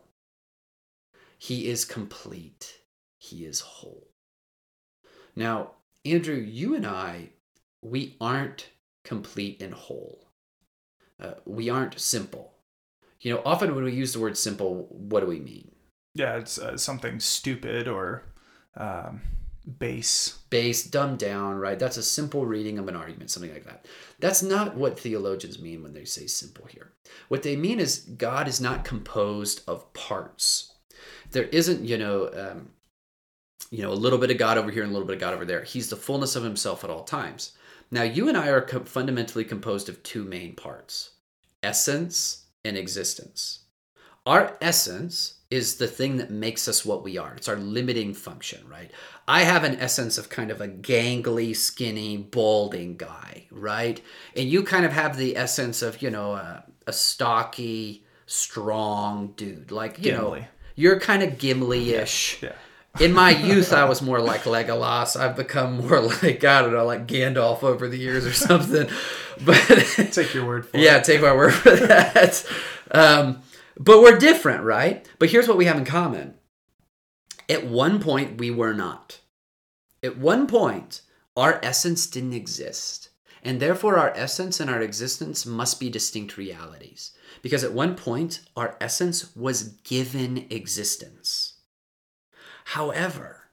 he 1.39 1.69
is 1.69 1.85
complete, 1.85 2.79
he 3.19 3.45
is 3.45 3.61
whole. 3.61 4.09
Now, 5.35 5.73
Andrew, 6.05 6.37
you 6.37 6.75
and 6.75 6.87
I, 6.87 7.31
we 7.83 8.17
aren't 8.21 8.69
complete 9.05 9.61
and 9.61 9.75
whole. 9.75 10.29
Uh, 11.21 11.35
we 11.45 11.69
aren't 11.69 12.01
simple. 12.01 12.54
You 13.25 13.33
know, 13.33 13.43
often 13.45 13.75
when 13.75 13.85
we 13.85 13.93
use 13.93 14.13
the 14.13 14.21
word 14.21 14.37
simple, 14.37 14.87
what 14.91 15.21
do 15.21 15.27
we 15.27 15.41
mean? 15.41 15.73
Yeah, 16.15 16.37
it's 16.37 16.59
uh, 16.59 16.77
something 16.77 17.19
stupid 17.21 17.89
or 17.89 18.23
um, 18.77 19.23
base. 19.79 20.41
Base, 20.51 20.85
dumbed 20.85 21.21
down, 21.21 21.57
right? 21.57 21.79
That's 21.79 21.97
a 21.97 22.03
simple 22.03 22.45
reading 22.45 22.79
of 22.79 22.87
an 22.87 22.95
argument, 22.95 23.31
something 23.31 23.53
like 23.53 23.65
that. 23.65 23.87
That's 24.21 24.43
not 24.43 24.77
what 24.77 25.01
theologians 25.01 25.59
mean 25.59 25.83
when 25.83 25.95
they 25.95 26.05
say 26.05 26.27
simple 26.27 26.67
here. 26.67 26.93
What 27.29 27.43
they 27.43 27.57
mean 27.57 27.81
is 27.81 28.01
God 28.01 28.47
is 28.47 28.61
not 28.61 28.85
composed 28.85 29.63
of 29.67 29.91
parts. 29.95 30.75
There 31.31 31.45
isn't, 31.45 31.83
you 31.83 31.97
know, 31.97 32.31
um, 32.37 32.69
you 33.71 33.83
know, 33.83 33.91
a 33.91 33.95
little 33.95 34.19
bit 34.19 34.31
of 34.31 34.39
God 34.39 34.59
over 34.59 34.71
here 34.71 34.83
and 34.83 34.91
a 34.91 34.93
little 34.93 35.09
bit 35.09 35.17
of 35.17 35.21
God 35.21 35.33
over 35.33 35.47
there. 35.47 35.65
He's 35.65 35.89
the 35.89 35.97
fullness 35.97 36.37
of 36.37 36.45
himself 36.45 36.85
at 36.85 36.91
all 36.91 37.05
times. 37.05 37.53
Now, 37.91 38.03
you 38.03 38.29
and 38.29 38.37
I 38.37 38.49
are 38.49 38.61
co- 38.61 38.85
fundamentally 38.85 39.45
composed 39.45 39.89
of 39.89 40.03
two 40.03 40.25
main 40.25 40.55
parts 40.55 41.13
essence 41.63 42.44
and 42.65 42.77
existence. 42.77 43.61
Our 44.27 44.57
essence 44.61 45.41
is 45.51 45.77
the 45.77 45.87
thing 45.87 46.17
that 46.17 46.31
makes 46.31 46.67
us 46.67 46.85
what 46.85 47.05
we 47.05 47.19
are. 47.19 47.35
It's 47.35 47.49
our 47.49 47.57
limiting 47.57 48.15
function, 48.15 48.67
right? 48.69 48.91
I 49.29 49.43
have 49.43 49.65
an 49.65 49.79
essence 49.79 50.17
of 50.17 50.31
kind 50.31 50.51
of 50.51 50.61
a 50.61 50.69
gangly, 50.69 51.55
skinny, 51.55 52.17
balding 52.17 52.97
guy, 52.97 53.47
right? 53.51 54.01
And 54.35 54.49
you 54.49 54.63
kind 54.63 54.87
of 54.87 54.93
have 54.93 55.17
the 55.17 55.37
essence 55.37 55.83
of, 55.83 56.01
you 56.03 56.11
know, 56.11 56.33
a, 56.33 56.65
a 56.87 56.93
stocky, 56.93 58.07
strong 58.27 59.35
dude. 59.37 59.71
Like, 59.71 59.99
you 59.99 60.13
Gimli. 60.13 60.41
know, 60.41 60.47
you're 60.75 60.99
kind 60.99 61.23
of 61.23 61.39
Gimli 61.39 61.93
ish. 61.93 62.43
Yeah. 62.43 62.53
In 63.01 63.13
my 63.13 63.31
youth, 63.31 63.73
I 63.73 63.85
was 63.85 64.01
more 64.01 64.21
like 64.21 64.43
Legolas. 64.43 65.19
I've 65.19 65.37
become 65.37 65.79
more 65.79 66.01
like 66.23 66.45
I 66.45 66.63
don't 66.63 66.73
know, 66.73 66.85
like 66.85 67.07
Gandalf 67.07 67.63
over 67.63 67.89
the 67.89 67.99
years 67.99 68.27
or 68.27 68.33
something. 68.33 68.89
But 69.45 69.57
take 70.13 70.33
your 70.33 70.47
word 70.47 70.65
for 70.65 70.77
yeah, 70.77 70.83
it. 70.83 70.85
Yeah, 70.95 71.01
take 71.01 71.21
my 71.21 71.35
word 71.35 71.53
for 71.53 71.75
that. 71.75 72.47
Um, 72.93 73.43
but 73.77 74.01
we're 74.01 74.17
different, 74.17 74.63
right? 74.63 75.05
But 75.19 75.31
here's 75.31 75.49
what 75.49 75.57
we 75.57 75.65
have 75.65 75.77
in 75.77 75.85
common. 75.85 76.35
At 77.49 77.67
one 77.67 77.99
point, 77.99 78.39
we 78.39 78.53
were 78.53 78.75
not. 78.75 79.19
At 80.05 80.17
one 80.17 80.47
point, 80.47 81.03
our 81.37 81.59
essence 81.65 82.07
didn't 82.07 82.35
exist. 82.35 83.09
And 83.43 83.59
therefore, 83.59 83.99
our 83.99 84.13
essence 84.17 84.61
and 84.61 84.71
our 84.71 84.81
existence 84.81 85.45
must 85.45 85.81
be 85.81 85.91
distinct 85.91 86.37
realities. 86.37 87.11
Because 87.43 87.65
at 87.65 87.73
one 87.73 87.97
point, 87.97 88.41
our 88.57 88.77
essence 88.81 89.35
was 89.35 89.65
given 89.83 90.47
existence. 90.49 91.54
However, 92.65 93.45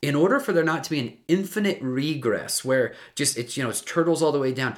in 0.00 0.14
order 0.14 0.38
for 0.38 0.52
there 0.52 0.64
not 0.64 0.84
to 0.84 0.90
be 0.90 1.00
an 1.00 1.16
infinite 1.26 1.80
regress 1.82 2.64
where 2.64 2.94
just 3.14 3.36
it's 3.36 3.56
you 3.56 3.62
know 3.62 3.70
it's 3.70 3.80
turtles 3.80 4.22
all 4.22 4.32
the 4.32 4.38
way 4.38 4.52
down 4.52 4.76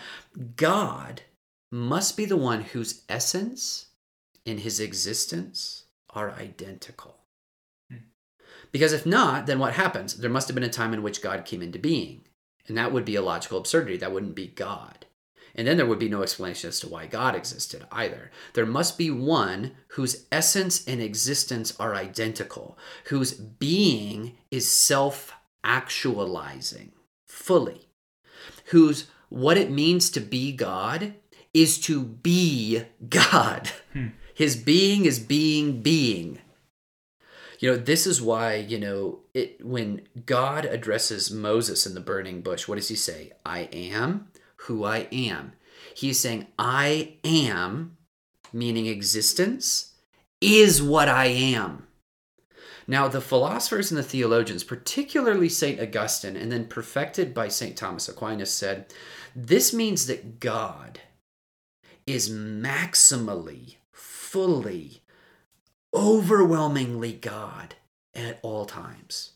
god 0.57 1.23
must 1.71 2.17
be 2.17 2.25
the 2.25 2.37
one 2.37 2.63
whose 2.63 3.03
essence 3.09 3.87
and 4.47 4.61
his 4.61 4.81
existence 4.81 5.85
are 6.09 6.33
identical. 6.33 7.19
Hmm. 7.91 7.99
because 8.73 8.93
if 8.93 9.07
not 9.07 9.47
then 9.47 9.59
what 9.59 9.75
happens? 9.75 10.15
There 10.15 10.31
must 10.31 10.49
have 10.49 10.55
been 10.55 10.65
a 10.65 10.71
time 10.71 10.95
in 10.95 11.03
which 11.03 11.23
god 11.23 11.45
came 11.45 11.63
into 11.63 11.79
being 11.79 12.23
and 12.67 12.77
that 12.77 12.93
would 12.93 13.05
be 13.05 13.17
a 13.17 13.23
logical 13.23 13.59
absurdity. 13.59 13.97
That 13.99 14.13
wouldn't 14.13 14.35
be 14.35 14.49
god 14.49 15.07
and 15.55 15.67
then 15.67 15.77
there 15.77 15.87
would 15.87 15.99
be 15.99 16.09
no 16.09 16.23
explanation 16.23 16.69
as 16.69 16.81
to 16.81 16.89
why 16.89 17.07
God 17.07 17.35
existed 17.35 17.87
either. 17.91 18.31
There 18.55 18.67
must 18.67 18.97
be 18.97 19.11
one 19.11 19.73
whose 19.89 20.27
essence 20.31 20.87
and 20.87 21.01
existence 21.01 21.75
are 21.79 21.95
identical, 21.95 22.79
whose 23.07 23.33
being 23.33 24.37
is 24.51 24.71
self 24.71 25.35
actualizing 25.65 26.93
fully, 27.27 27.89
whose 28.67 29.09
what 29.29 29.57
it 29.57 29.71
means 29.71 30.11
to 30.11 30.21
be 30.21 30.53
God 30.53 31.15
is 31.53 31.79
to 31.81 32.03
be 32.03 32.83
God. 33.09 33.71
Hmm. 33.93 34.09
His 34.35 34.57
being 34.57 35.05
is 35.05 35.19
being 35.19 35.83
being. 35.83 36.39
You 37.59 37.73
know, 37.73 37.77
this 37.77 38.07
is 38.07 38.23
why, 38.23 38.55
you 38.55 38.79
know, 38.79 39.19
it 39.35 39.65
when 39.65 40.09
God 40.25 40.65
addresses 40.65 41.31
Moses 41.31 41.87
in 41.87 41.95
the 41.95 42.01
burning 42.01 42.41
bush, 42.41 42.67
what 42.67 42.77
does 42.77 42.89
he 42.89 42.97
say? 42.97 43.33
I 43.45 43.69
am 43.73 44.29
who 44.63 44.85
I 44.85 45.09
am. 45.13 45.53
He's 45.95 46.21
saying, 46.21 46.47
I 46.59 47.15
am, 47.25 47.97
meaning 48.53 48.87
existence, 48.87 49.95
is 50.41 50.83
what 50.83 51.09
I 51.09 51.27
am. 51.27 51.87
Now, 52.87 53.07
the 53.07 53.21
philosophers 53.21 53.91
and 53.91 53.99
the 53.99 54.03
theologians, 54.03 54.65
particularly 54.65 55.49
St. 55.49 55.81
Augustine, 55.81 56.37
and 56.37 56.51
then 56.51 56.67
perfected 56.67 57.33
by 57.33 57.49
St. 57.49 57.77
Thomas 57.77 58.09
Aquinas, 58.09 58.53
said 58.53 58.93
this 59.35 59.73
means 59.73 60.07
that 60.07 60.41
God 60.41 61.01
is 62.07 62.29
maximally, 62.29 63.77
fully, 63.93 65.03
overwhelmingly 65.95 67.13
God 67.13 67.77
at 68.15 68.41
all 68.43 68.67
times. 68.67 69.33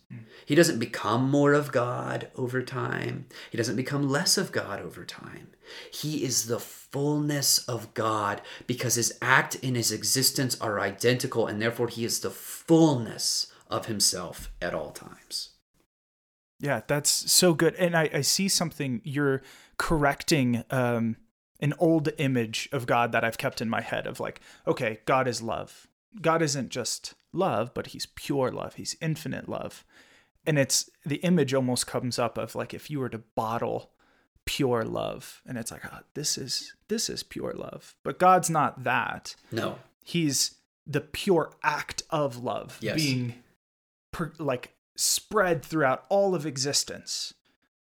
He 0.46 0.54
doesn't 0.54 0.78
become 0.78 1.30
more 1.30 1.52
of 1.52 1.72
God 1.72 2.28
over 2.36 2.62
time. 2.62 3.26
He 3.50 3.56
doesn't 3.56 3.76
become 3.76 4.08
less 4.08 4.36
of 4.36 4.52
God 4.52 4.80
over 4.80 5.04
time. 5.04 5.48
He 5.92 6.24
is 6.24 6.46
the 6.46 6.60
fullness 6.60 7.58
of 7.66 7.94
God 7.94 8.42
because 8.66 8.96
his 8.96 9.16
act 9.22 9.56
and 9.62 9.76
his 9.76 9.90
existence 9.90 10.60
are 10.60 10.80
identical, 10.80 11.46
and 11.46 11.60
therefore 11.60 11.88
he 11.88 12.04
is 12.04 12.20
the 12.20 12.30
fullness 12.30 13.52
of 13.70 13.86
himself 13.86 14.52
at 14.60 14.74
all 14.74 14.90
times. 14.90 15.50
Yeah, 16.60 16.82
that's 16.86 17.10
so 17.30 17.54
good. 17.54 17.74
And 17.74 17.96
I, 17.96 18.10
I 18.12 18.20
see 18.20 18.48
something 18.48 19.00
you're 19.04 19.42
correcting 19.76 20.64
um, 20.70 21.16
an 21.60 21.74
old 21.78 22.10
image 22.18 22.68
of 22.72 22.86
God 22.86 23.12
that 23.12 23.24
I've 23.24 23.38
kept 23.38 23.60
in 23.60 23.68
my 23.68 23.80
head 23.80 24.06
of 24.06 24.20
like, 24.20 24.40
okay, 24.66 25.00
God 25.04 25.26
is 25.26 25.42
love. 25.42 25.88
God 26.20 26.42
isn't 26.42 26.68
just 26.68 27.14
love, 27.32 27.74
but 27.74 27.88
he's 27.88 28.06
pure 28.06 28.50
love. 28.50 28.74
He's 28.74 28.96
infinite 29.00 29.48
love. 29.48 29.84
And 30.46 30.58
it's 30.58 30.90
the 31.04 31.16
image 31.16 31.54
almost 31.54 31.86
comes 31.86 32.18
up 32.18 32.38
of 32.38 32.54
like 32.54 32.74
if 32.74 32.90
you 32.90 33.00
were 33.00 33.08
to 33.08 33.18
bottle 33.18 33.90
pure 34.46 34.84
love 34.84 35.40
and 35.46 35.56
it's 35.56 35.70
like 35.70 35.80
oh, 35.86 36.00
this 36.12 36.36
is 36.36 36.74
this 36.88 37.08
is 37.08 37.22
pure 37.22 37.54
love. 37.54 37.94
But 38.02 38.18
god's 38.18 38.50
not 38.50 38.84
that. 38.84 39.34
No. 39.50 39.78
He's 40.04 40.56
the 40.86 41.00
pure 41.00 41.52
act 41.62 42.02
of 42.10 42.42
love 42.42 42.78
yes. 42.80 42.96
being 42.96 43.34
per, 44.12 44.32
like 44.38 44.74
spread 44.96 45.64
throughout 45.64 46.04
all 46.08 46.34
of 46.34 46.44
existence. 46.44 47.34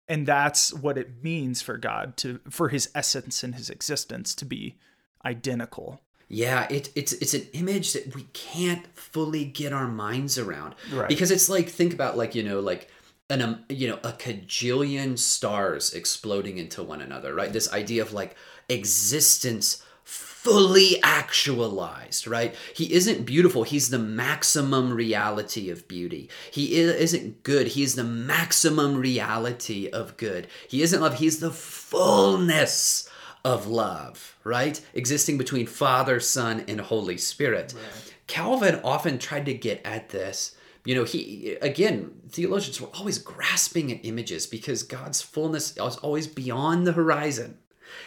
And 0.08 0.28
that's 0.28 0.72
what 0.72 1.00
it 1.00 1.24
means 1.24 1.64
for 1.64 1.78
god 1.78 2.16
to 2.18 2.40
for 2.50 2.70
his 2.70 2.90
essence 2.94 3.44
and 3.44 3.56
his 3.56 3.70
existence 3.70 4.36
to 4.36 4.46
be 4.46 4.78
identical 5.25 6.02
yeah, 6.27 6.67
it, 6.70 6.89
it's 6.96 7.13
it's 7.13 7.34
an 7.34 7.48
image 7.53 7.94
that 7.94 8.15
we 8.15 8.24
can't 8.34 8.88
fully 8.96 9.46
get 9.46 9.74
our 9.74 9.88
minds 9.88 10.38
around 10.38 10.75
right. 10.91 11.08
because 11.08 11.32
it's 11.32 11.50
like 11.50 11.70
think 11.70 11.94
about 11.94 12.17
like 12.17 12.34
you 12.34 12.44
know 12.44 12.60
like 12.60 12.89
an 13.29 13.41
um, 13.41 13.63
you 13.70 13.88
know 13.88 14.00
a 14.03 14.12
cajillion 14.12 15.17
stars 15.17 15.94
exploding 15.94 16.58
into 16.58 16.84
one 16.84 17.01
another, 17.01 17.34
right? 17.34 17.53
This 17.53 17.72
idea 17.72 18.01
of 18.01 18.13
like 18.13 18.36
existence 18.70 19.84
fully 20.03 21.01
actualized, 21.01 22.27
right? 22.27 22.53
He 22.75 22.94
isn't 22.94 23.25
beautiful. 23.25 23.63
He's 23.63 23.89
the 23.89 23.98
maximum 23.98 24.94
reality 24.94 25.72
of 25.72 25.88
beauty. 25.88 26.29
He 26.51 26.75
isn't 26.75 27.41
good. 27.41 27.70
He's 27.70 27.96
the 27.96 28.03
maximum 28.03 28.96
reality 28.96 29.89
of 29.89 30.17
good. 30.17 30.48
He 30.67 30.84
isn't 30.84 31.01
love. 31.01 31.15
He's 31.15 31.39
the 31.39 31.50
fullness 31.50 33.10
of 33.46 33.68
love, 33.68 34.36
right? 34.44 34.82
Existing 34.96 35.38
between 35.38 35.68
Father, 35.68 36.20
Son, 36.20 36.66
and 36.68 36.82
Holy 36.82 37.18
Spirit. 37.18 37.75
Right. 37.75 38.16
Calvin 38.25 38.82
often 38.84 39.20
tried 39.20 39.46
to 39.46 39.54
get 39.54 39.82
at 39.86 40.10
this. 40.10 40.56
You 40.84 40.96
know, 40.96 41.04
he, 41.04 41.56
again, 41.62 42.12
theologians 42.30 42.82
were 42.82 42.90
always 42.96 43.20
grasping 43.20 43.92
at 43.92 44.04
images 44.04 44.48
because 44.48 44.82
God's 44.82 45.22
fullness 45.22 45.78
is 45.78 45.98
always 45.98 46.28
beyond 46.28 46.88
the 46.88 46.94
horizon. 46.94 47.60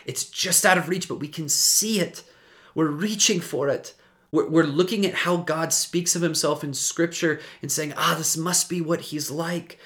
It's 0.05 0.25
just 0.25 0.67
out 0.67 0.77
of 0.77 0.89
reach, 0.89 1.09
but 1.09 1.21
we 1.21 1.29
can 1.29 1.49
see 1.49 2.01
it. 2.01 2.25
We're 2.75 2.89
reaching 2.89 3.41
for 3.41 3.69
it. 3.69 3.95
We're, 4.33 4.49
we're 4.49 4.65
looking 4.65 5.07
at 5.07 5.15
how 5.15 5.39
God 5.39 5.73
speaks 5.73 6.17
of 6.17 6.23
himself 6.23 6.65
in 6.65 6.75
Scripture 6.75 7.41
and 7.63 7.71
saying, 7.71 7.95
ah, 7.97 8.17
this 8.19 8.37
must 8.37 8.69
be 8.69 8.81
what 8.81 9.01
he's 9.03 9.31
like. 9.31 9.79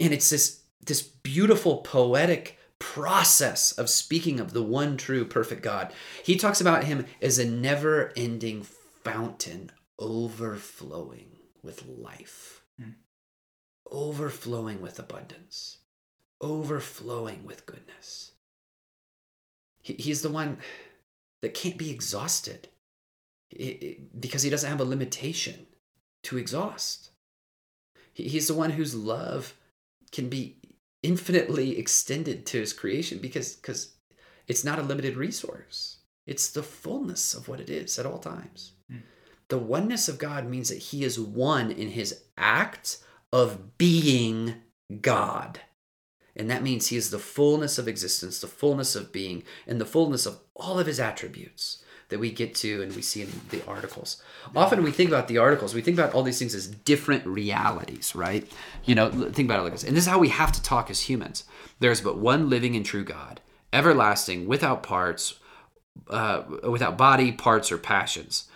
And 0.00 0.14
it's 0.14 0.30
this, 0.30 0.62
this 0.84 1.02
beautiful, 1.02 1.78
poetic 1.78 2.55
process 2.78 3.72
of 3.72 3.88
speaking 3.88 4.40
of 4.40 4.52
the 4.52 4.62
one 4.62 4.96
true 4.96 5.24
perfect 5.24 5.62
God. 5.62 5.92
He 6.22 6.36
talks 6.36 6.60
about 6.60 6.84
him 6.84 7.06
as 7.20 7.38
a 7.38 7.48
never 7.48 8.12
ending 8.16 8.62
fountain 8.62 9.70
overflowing 9.98 11.36
with 11.62 11.86
life, 11.86 12.62
mm. 12.80 12.94
overflowing 13.90 14.80
with 14.80 14.98
abundance, 14.98 15.78
overflowing 16.40 17.44
with 17.44 17.66
goodness. 17.66 18.32
He, 19.80 19.94
he's 19.94 20.22
the 20.22 20.30
one 20.30 20.58
that 21.42 21.54
can't 21.54 21.78
be 21.78 21.90
exhausted 21.90 22.68
because 24.18 24.42
he 24.42 24.50
doesn't 24.50 24.68
have 24.68 24.80
a 24.80 24.84
limitation 24.84 25.66
to 26.24 26.36
exhaust. 26.36 27.10
He's 28.12 28.48
the 28.48 28.54
one 28.54 28.70
whose 28.70 28.94
love 28.94 29.54
can 30.10 30.28
be 30.28 30.58
infinitely 31.06 31.78
extended 31.78 32.44
to 32.46 32.58
his 32.58 32.72
creation 32.72 33.18
because 33.18 33.54
because 33.54 33.94
it's 34.48 34.64
not 34.64 34.80
a 34.80 34.82
limited 34.82 35.16
resource. 35.16 35.98
It's 36.26 36.50
the 36.50 36.64
fullness 36.64 37.32
of 37.32 37.46
what 37.46 37.60
it 37.60 37.70
is 37.70 37.96
at 37.98 38.06
all 38.06 38.18
times. 38.18 38.72
Mm. 38.92 39.02
The 39.48 39.58
oneness 39.58 40.08
of 40.08 40.18
God 40.18 40.48
means 40.48 40.68
that 40.68 40.78
he 40.78 41.04
is 41.04 41.20
one 41.20 41.70
in 41.70 41.90
his 41.90 42.22
act 42.36 42.98
of 43.32 43.78
being 43.78 44.54
God. 45.00 45.60
And 46.34 46.50
that 46.50 46.64
means 46.64 46.88
he 46.88 46.96
is 46.96 47.10
the 47.10 47.20
fullness 47.20 47.78
of 47.78 47.86
existence, 47.86 48.40
the 48.40 48.48
fullness 48.48 48.96
of 48.96 49.12
being, 49.12 49.44
and 49.66 49.80
the 49.80 49.86
fullness 49.86 50.26
of 50.26 50.40
all 50.56 50.80
of 50.80 50.88
his 50.88 50.98
attributes 50.98 51.84
that 52.08 52.20
we 52.20 52.30
get 52.30 52.54
to 52.56 52.82
and 52.82 52.94
we 52.94 53.02
see 53.02 53.22
in 53.22 53.28
the 53.50 53.64
articles. 53.66 54.22
Often 54.54 54.82
we 54.82 54.92
think 54.92 55.10
about 55.10 55.28
the 55.28 55.38
articles, 55.38 55.74
we 55.74 55.82
think 55.82 55.98
about 55.98 56.14
all 56.14 56.22
these 56.22 56.38
things 56.38 56.54
as 56.54 56.66
different 56.66 57.26
realities, 57.26 58.14
right? 58.14 58.50
You 58.84 58.94
know, 58.94 59.10
think 59.10 59.48
about 59.48 59.60
it 59.60 59.62
like 59.62 59.72
this. 59.72 59.84
And 59.84 59.96
this 59.96 60.04
is 60.04 60.10
how 60.10 60.18
we 60.18 60.28
have 60.28 60.52
to 60.52 60.62
talk 60.62 60.90
as 60.90 61.02
humans. 61.02 61.44
There's 61.80 62.00
but 62.00 62.18
one 62.18 62.48
living 62.48 62.76
and 62.76 62.86
true 62.86 63.04
God, 63.04 63.40
everlasting, 63.72 64.46
without 64.46 64.82
parts, 64.82 65.38
uh, 66.08 66.42
without 66.62 66.96
body, 66.96 67.32
parts, 67.32 67.72
or 67.72 67.78
passions 67.78 68.48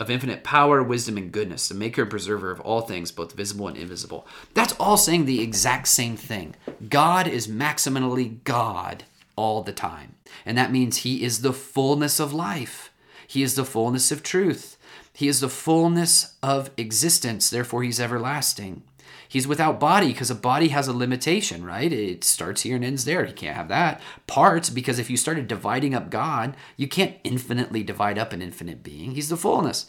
of 0.00 0.10
infinite 0.10 0.42
power, 0.42 0.82
wisdom, 0.82 1.18
and 1.18 1.30
goodness, 1.30 1.68
the 1.68 1.74
maker 1.74 2.02
and 2.02 2.10
preserver 2.10 2.50
of 2.50 2.60
all 2.60 2.80
things, 2.80 3.12
both 3.12 3.34
visible 3.34 3.68
and 3.68 3.76
invisible. 3.76 4.26
That's 4.54 4.72
all 4.80 4.96
saying 4.96 5.26
the 5.26 5.42
exact 5.42 5.88
same 5.88 6.16
thing. 6.16 6.54
God 6.88 7.28
is 7.28 7.46
maximally 7.46 8.42
God 8.42 9.04
all 9.36 9.62
the 9.62 9.72
time. 9.72 10.16
And 10.46 10.56
that 10.56 10.72
means 10.72 10.98
he 10.98 11.22
is 11.22 11.42
the 11.42 11.52
fullness 11.52 12.18
of 12.18 12.32
life. 12.32 12.89
He 13.30 13.44
is 13.44 13.54
the 13.54 13.64
fullness 13.64 14.10
of 14.10 14.24
truth. 14.24 14.76
He 15.12 15.28
is 15.28 15.38
the 15.38 15.48
fullness 15.48 16.34
of 16.42 16.68
existence. 16.76 17.48
Therefore, 17.48 17.84
he's 17.84 18.00
everlasting. 18.00 18.82
He's 19.28 19.46
without 19.46 19.78
body 19.78 20.08
because 20.08 20.32
a 20.32 20.34
body 20.34 20.70
has 20.70 20.88
a 20.88 20.92
limitation, 20.92 21.64
right? 21.64 21.92
It 21.92 22.24
starts 22.24 22.62
here 22.62 22.74
and 22.74 22.84
ends 22.84 23.04
there. 23.04 23.24
He 23.24 23.32
can't 23.32 23.54
have 23.54 23.68
that. 23.68 24.00
Parts, 24.26 24.68
because 24.68 24.98
if 24.98 25.08
you 25.08 25.16
started 25.16 25.46
dividing 25.46 25.94
up 25.94 26.10
God, 26.10 26.56
you 26.76 26.88
can't 26.88 27.18
infinitely 27.22 27.84
divide 27.84 28.18
up 28.18 28.32
an 28.32 28.42
infinite 28.42 28.82
being. 28.82 29.12
He's 29.12 29.28
the 29.28 29.36
fullness. 29.36 29.86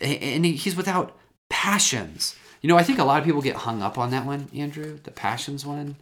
And 0.00 0.46
he's 0.46 0.76
without 0.76 1.18
passions. 1.50 2.36
You 2.60 2.68
know, 2.68 2.76
I 2.76 2.84
think 2.84 3.00
a 3.00 3.04
lot 3.04 3.18
of 3.18 3.24
people 3.24 3.42
get 3.42 3.56
hung 3.56 3.82
up 3.82 3.98
on 3.98 4.12
that 4.12 4.24
one, 4.24 4.48
Andrew, 4.54 5.00
the 5.02 5.10
passions 5.10 5.66
one. 5.66 5.96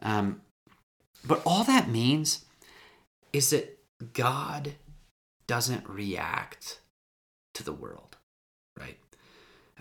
Um, 0.00 0.40
but 1.26 1.42
all 1.44 1.62
that 1.64 1.90
means 1.90 2.46
is 3.34 3.50
that 3.50 3.78
God 4.14 4.72
doesn't 5.46 5.88
react 5.88 6.80
to 7.54 7.62
the 7.62 7.72
world, 7.72 8.16
right? 8.78 8.98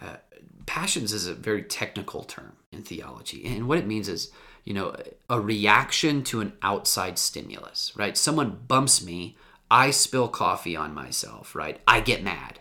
Uh, 0.01 0.17
passions 0.65 1.13
is 1.13 1.27
a 1.27 1.34
very 1.34 1.63
technical 1.63 2.24
term 2.24 2.53
in 2.72 2.84
theology. 2.84 3.45
And 3.45 3.67
what 3.67 3.77
it 3.77 3.88
means 3.88 4.07
is, 4.07 4.31
you 4.63 4.74
know, 4.74 4.95
a 5.29 5.39
reaction 5.39 6.24
to 6.25 6.41
an 6.41 6.53
outside 6.62 7.17
stimulus, 7.17 7.93
right? 7.95 8.17
Someone 8.17 8.62
bumps 8.67 9.03
me, 9.03 9.38
I 9.69 9.91
spill 9.91 10.27
coffee 10.27 10.75
on 10.75 10.93
myself, 10.93 11.55
right? 11.55 11.79
I 11.88 12.00
get 12.00 12.24
mad, 12.24 12.60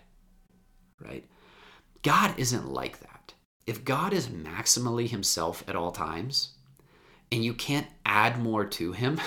right? 1.01 1.25
God 2.03 2.35
isn't 2.39 2.71
like 2.71 3.01
that. 3.01 3.35
If 3.67 3.85
God 3.85 4.13
is 4.13 4.29
maximally 4.29 5.09
himself 5.09 5.65
at 5.67 5.77
all 5.77 5.91
times 5.91 6.51
and 7.33 7.45
you 7.45 7.55
can't 7.55 7.87
add 8.05 8.39
more 8.39 8.65
to 8.67 8.93
him, 8.93 9.21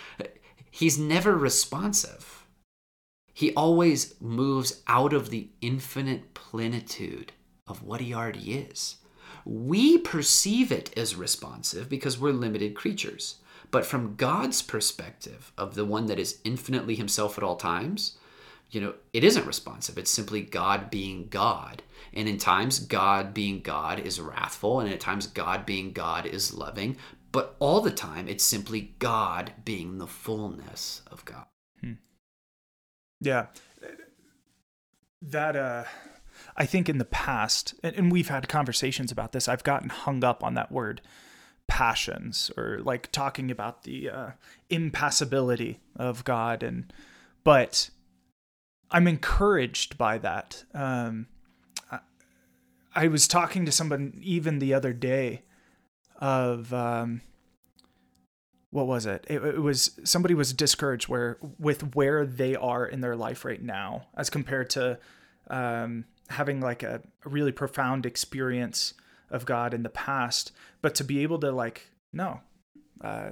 he's 0.70 0.98
never 0.98 1.36
responsive 1.36 2.33
he 3.34 3.52
always 3.54 4.14
moves 4.20 4.82
out 4.86 5.12
of 5.12 5.30
the 5.30 5.48
infinite 5.60 6.34
plenitude 6.34 7.32
of 7.66 7.82
what 7.82 8.00
he 8.00 8.14
already 8.14 8.54
is. 8.54 8.96
We 9.44 9.98
perceive 9.98 10.70
it 10.70 10.96
as 10.96 11.16
responsive 11.16 11.88
because 11.88 12.18
we're 12.18 12.32
limited 12.32 12.74
creatures. 12.74 13.36
But 13.70 13.84
from 13.84 14.14
God's 14.14 14.62
perspective, 14.62 15.52
of 15.58 15.74
the 15.74 15.84
one 15.84 16.06
that 16.06 16.20
is 16.20 16.38
infinitely 16.44 16.94
himself 16.94 17.36
at 17.36 17.44
all 17.44 17.56
times, 17.56 18.16
you 18.70 18.80
know, 18.80 18.94
it 19.12 19.24
isn't 19.24 19.46
responsive. 19.46 19.98
It's 19.98 20.10
simply 20.10 20.42
God 20.42 20.88
being 20.88 21.26
God. 21.28 21.82
And 22.12 22.28
in 22.28 22.38
times, 22.38 22.78
God 22.78 23.34
being 23.34 23.60
God 23.60 23.98
is 23.98 24.20
wrathful, 24.20 24.78
and 24.78 24.88
at 24.88 25.00
times, 25.00 25.26
God 25.26 25.66
being 25.66 25.92
God 25.92 26.24
is 26.24 26.54
loving. 26.54 26.96
But 27.32 27.56
all 27.58 27.80
the 27.80 27.90
time, 27.90 28.28
it's 28.28 28.44
simply 28.44 28.94
God 29.00 29.52
being 29.64 29.98
the 29.98 30.06
fullness 30.06 31.02
of 31.10 31.24
God. 31.24 31.46
Yeah. 33.24 33.46
That, 35.22 35.56
uh, 35.56 35.84
I 36.56 36.66
think 36.66 36.88
in 36.88 36.98
the 36.98 37.06
past, 37.06 37.74
and, 37.82 37.96
and 37.96 38.12
we've 38.12 38.28
had 38.28 38.48
conversations 38.48 39.10
about 39.10 39.32
this, 39.32 39.48
I've 39.48 39.64
gotten 39.64 39.88
hung 39.88 40.22
up 40.22 40.44
on 40.44 40.54
that 40.54 40.70
word 40.70 41.00
passions 41.66 42.50
or 42.58 42.80
like 42.82 43.10
talking 43.10 43.50
about 43.50 43.84
the 43.84 44.10
uh, 44.10 44.30
impassibility 44.68 45.80
of 45.96 46.22
God. 46.24 46.62
And, 46.62 46.92
but 47.42 47.88
I'm 48.90 49.08
encouraged 49.08 49.96
by 49.96 50.18
that. 50.18 50.64
Um, 50.74 51.28
I, 51.90 52.00
I 52.94 53.08
was 53.08 53.26
talking 53.26 53.64
to 53.64 53.72
someone 53.72 54.20
even 54.22 54.58
the 54.58 54.74
other 54.74 54.92
day 54.92 55.44
of, 56.20 56.74
um, 56.74 57.22
what 58.74 58.88
was 58.88 59.06
it? 59.06 59.24
it? 59.28 59.42
it? 59.44 59.62
was 59.62 59.92
somebody 60.02 60.34
was 60.34 60.52
discouraged 60.52 61.06
where 61.06 61.38
with 61.60 61.94
where 61.94 62.26
they 62.26 62.56
are 62.56 62.84
in 62.84 63.00
their 63.02 63.14
life 63.14 63.44
right 63.44 63.62
now 63.62 64.08
as 64.16 64.28
compared 64.28 64.68
to 64.70 64.98
um, 65.46 66.06
having 66.28 66.60
like 66.60 66.82
a, 66.82 67.00
really 67.24 67.52
profound 67.52 68.04
experience 68.04 68.94
of 69.30 69.46
God 69.46 69.74
in 69.74 69.84
the 69.84 69.88
past, 69.88 70.50
but 70.82 70.96
to 70.96 71.04
be 71.04 71.22
able 71.22 71.38
to 71.38 71.52
like 71.52 71.88
no, 72.12 72.40
uh, 73.00 73.30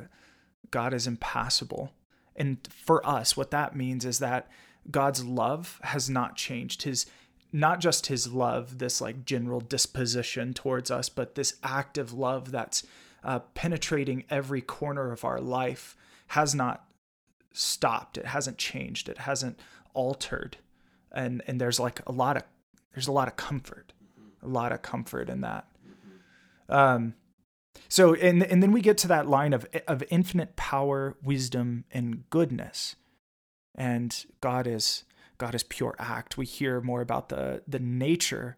God 0.71 0.95
is 0.95 1.09
impassible, 1.09 1.93
and 2.37 2.59
for 2.71 3.05
us, 3.05 3.37
what 3.37 3.51
that 3.51 3.75
means 3.75 4.05
is 4.05 4.21
that 4.21 4.49
God's 4.93 5.25
love 5.25 5.81
has 5.83 6.09
not 6.09 6.37
changed. 6.37 6.85
His 6.85 7.05
not 7.53 7.81
just 7.81 8.07
his 8.07 8.33
love, 8.33 8.79
this 8.79 9.01
like 9.01 9.25
general 9.25 9.61
disposition 9.61 10.55
towards 10.55 10.89
us, 10.89 11.09
but 11.09 11.35
this 11.35 11.57
active 11.65 12.13
love 12.13 12.53
that's 12.53 12.87
uh, 13.25 13.41
penetrating 13.55 14.25
every 14.31 14.61
corner 14.61 15.13
of 15.13 15.25
our 15.25 15.41
life 15.41 15.97
has 16.29 16.55
not 16.55 16.85
stopped. 17.53 18.19
It 18.19 18.27
hasn't 18.27 18.59
changed. 18.59 19.09
It 19.09 19.19
hasn't 19.19 19.61
altered. 19.95 20.57
And 21.11 21.43
and 21.47 21.61
there's 21.61 21.79
like 21.79 22.01
a 22.07 22.13
lot 22.13 22.37
of 22.37 22.45
there's 22.95 23.09
a 23.09 23.13
lot 23.13 23.29
of 23.29 23.37
comfort, 23.37 23.93
a 24.43 24.49
lot 24.49 24.73
of 24.73 24.83
comfort 24.83 25.29
in 25.29 25.43
that. 25.43 25.67
Um, 26.69 27.15
so 27.89 28.15
and 28.15 28.43
and 28.43 28.63
then 28.63 28.73
we 28.73 28.81
get 28.81 28.99
to 28.99 29.09
that 29.09 29.27
line 29.27 29.53
of 29.53 29.67
of 29.87 30.03
infinite 30.11 30.57
power, 30.57 31.17
wisdom, 31.23 31.85
and 31.93 32.29
goodness, 32.31 32.97
and 33.75 34.25
God 34.41 34.67
is 34.67 35.05
God 35.39 35.55
is 35.55 35.63
pure 35.63 35.95
act. 35.99 36.39
We 36.39 36.47
hear 36.47 36.81
more 36.81 37.03
about 37.03 37.29
the 37.29 37.63
the 37.69 37.79
nature 37.79 38.57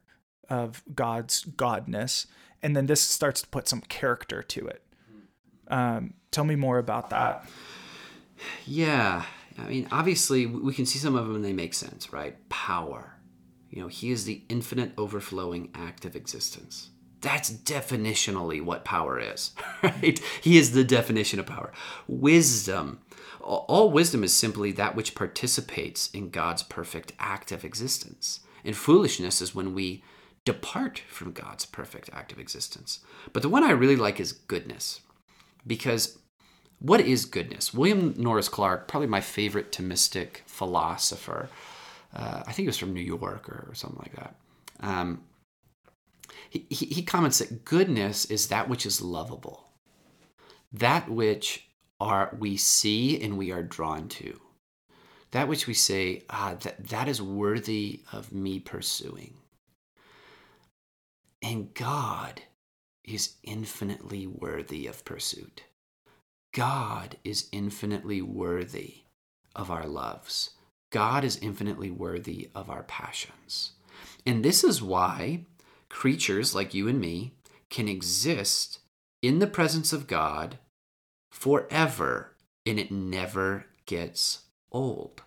of 0.49 0.83
God's 0.95 1.45
godness, 1.45 2.27
and 2.63 2.77
then 2.77 2.87
this 2.87 3.01
starts 3.01 3.43
to 3.43 3.49
put 3.49 3.69
some 3.69 3.81
character 3.83 4.43
to 4.43 4.67
it. 4.67 4.83
Um, 5.69 6.15
tell 6.31 6.45
me 6.45 6.57
more 6.57 6.79
about 6.79 7.11
that. 7.11 7.47
Yeah, 8.67 9.25
I 9.59 9.69
mean, 9.69 9.89
obviously, 9.91 10.47
we 10.47 10.75
can 10.75 10.87
see 10.87 10.99
some 10.99 11.15
of 11.15 11.27
them 11.27 11.37
and 11.37 11.45
they 11.45 11.53
make 11.53 11.75
sense, 11.75 12.13
right? 12.13 12.37
Power. 12.49 13.15
You 13.71 13.83
know, 13.83 13.89
He 13.89 14.11
is 14.11 14.25
the 14.25 14.43
infinite 14.49 14.93
overflowing 14.99 15.71
act 15.75 16.05
of 16.05 16.17
existence. 16.17 16.91
That's 17.21 17.51
definitionally 17.51 18.63
what 18.63 18.85
power 18.85 19.19
is, 19.19 19.53
right? 19.83 20.21
He 20.43 20.59
is 20.59 20.73
the 20.73 20.85
definition 20.85 21.41
of 21.41 21.47
power. 21.47 21.73
Wisdom. 22.07 23.01
All 23.41 23.91
wisdom 23.91 24.25
is 24.25 24.35
simply 24.35 24.73
that 24.73 24.95
which 24.95 25.15
participates 25.15 26.11
in 26.11 26.31
God's 26.31 26.63
perfect 26.63 27.13
act 27.19 27.53
of 27.53 27.65
existence. 27.65 28.41
And 28.65 28.77
foolishness 28.77 29.43
is 29.43 29.55
when 29.55 29.75
we 29.75 30.03
depart 30.45 31.03
from 31.09 31.33
God's 31.33 31.65
perfect 31.67 32.11
act 32.13 32.33
of 32.33 32.39
existence. 32.39 33.01
But 33.33 33.43
the 33.43 33.49
one 33.49 33.65
I 33.65 33.71
really 33.71 33.97
like 33.97 34.21
is 34.21 34.33
goodness. 34.33 35.01
Because 35.67 36.19
what 36.79 37.01
is 37.01 37.25
goodness? 37.25 37.73
William 37.73 38.15
Norris 38.17 38.49
Clarke, 38.49 38.89
probably 38.89 39.07
my 39.07 39.21
favorite 39.21 39.73
Thomistic 39.73 40.39
philosopher, 40.47 41.49
uh, 42.15 42.43
I 42.47 42.53
think 42.53 42.57
he 42.57 42.67
was 42.67 42.79
from 42.79 42.93
New 42.93 43.01
York 43.01 43.49
or, 43.49 43.75
something 43.75 43.99
like 43.99 44.15
that. 44.17 44.35
Um, 44.81 45.23
he, 46.51 46.67
he 46.69 47.03
comments 47.03 47.39
that 47.39 47.65
goodness 47.65 48.27
is 48.27 48.49
that 48.49 48.69
which 48.69 48.87
is 48.87 49.01
lovable, 49.01 49.69
that 50.73 51.09
which 51.09 51.69
are 52.01 52.37
we 52.39 52.57
see 52.57 53.21
and 53.21 53.39
we 53.39 53.51
are 53.51 53.63
drawn 53.63 54.09
to. 54.09 54.41
That 55.31 55.49
which 55.49 55.67
we 55.67 55.75
say, 55.75 56.23
ah, 56.31 56.55
that, 56.61 56.89
that 56.89 57.09
is 57.09 57.21
worthy 57.21 58.03
of 58.13 58.33
me 58.33 58.61
pursuing. 58.61 59.35
And 61.45 61.75
God 61.75 62.41
is 63.05 63.35
infinitely 63.43 64.27
worthy 64.27 64.87
of 64.87 65.05
pursuit. 65.05 65.65
God 66.55 67.19
is 67.23 67.51
infinitely 67.53 68.23
worthy 68.23 69.03
of 69.55 69.71
our 69.71 69.87
loves. 69.87 70.53
God 70.91 71.23
is 71.23 71.37
infinitely 71.37 71.91
worthy 71.91 72.49
of 72.55 72.71
our 72.71 72.83
passions. 72.85 73.73
And 74.25 74.43
this 74.43 74.65
is 74.65 74.81
why 74.81 75.45
creatures 75.91 76.55
like 76.55 76.73
you 76.73 76.89
and 76.89 76.99
me 76.99 77.35
can 77.69 77.89
exist 77.89 78.79
in 79.21 79.39
the 79.39 79.47
presence 79.47 79.93
of 79.93 80.07
God 80.07 80.59
forever 81.31 82.37
and 82.65 82.79
it 82.79 82.91
never 82.91 83.67
gets 83.85 84.45
old. 84.73 85.23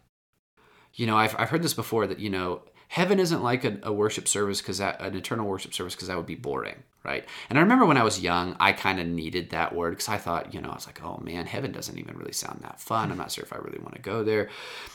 You 0.95 1.05
know, 1.05 1.15
I've, 1.15 1.35
I've 1.37 1.49
heard 1.51 1.61
this 1.61 1.75
before 1.75 2.07
that, 2.07 2.19
you 2.19 2.31
know, 2.31 2.63
heaven 2.87 3.19
isn't 3.19 3.43
like 3.43 3.63
a, 3.63 3.77
a 3.83 3.93
worship 3.93 4.27
service 4.27 4.61
because 4.61 4.79
an 4.79 5.15
eternal 5.15 5.47
worship 5.47 5.73
service 5.73 5.95
because 5.95 6.07
that 6.07 6.17
would 6.17 6.25
be 6.25 6.35
boring 6.35 6.83
right 7.03 7.25
and 7.49 7.57
i 7.57 7.61
remember 7.61 7.85
when 7.85 7.97
i 7.97 8.03
was 8.03 8.19
young 8.19 8.55
i 8.59 8.71
kind 8.71 8.99
of 8.99 9.07
needed 9.07 9.49
that 9.49 9.73
word 9.75 9.91
because 9.91 10.09
i 10.09 10.17
thought 10.17 10.53
you 10.53 10.61
know 10.61 10.69
i 10.69 10.75
was 10.75 10.87
like 10.87 11.03
oh 11.03 11.19
man 11.23 11.45
heaven 11.45 11.71
doesn't 11.71 11.97
even 11.97 12.17
really 12.17 12.33
sound 12.33 12.59
that 12.61 12.79
fun 12.79 13.11
i'm 13.11 13.17
not 13.17 13.31
sure 13.31 13.43
if 13.43 13.53
i 13.53 13.57
really 13.57 13.79
want 13.79 13.95
to 13.95 14.01
go 14.01 14.23
there 14.23 14.49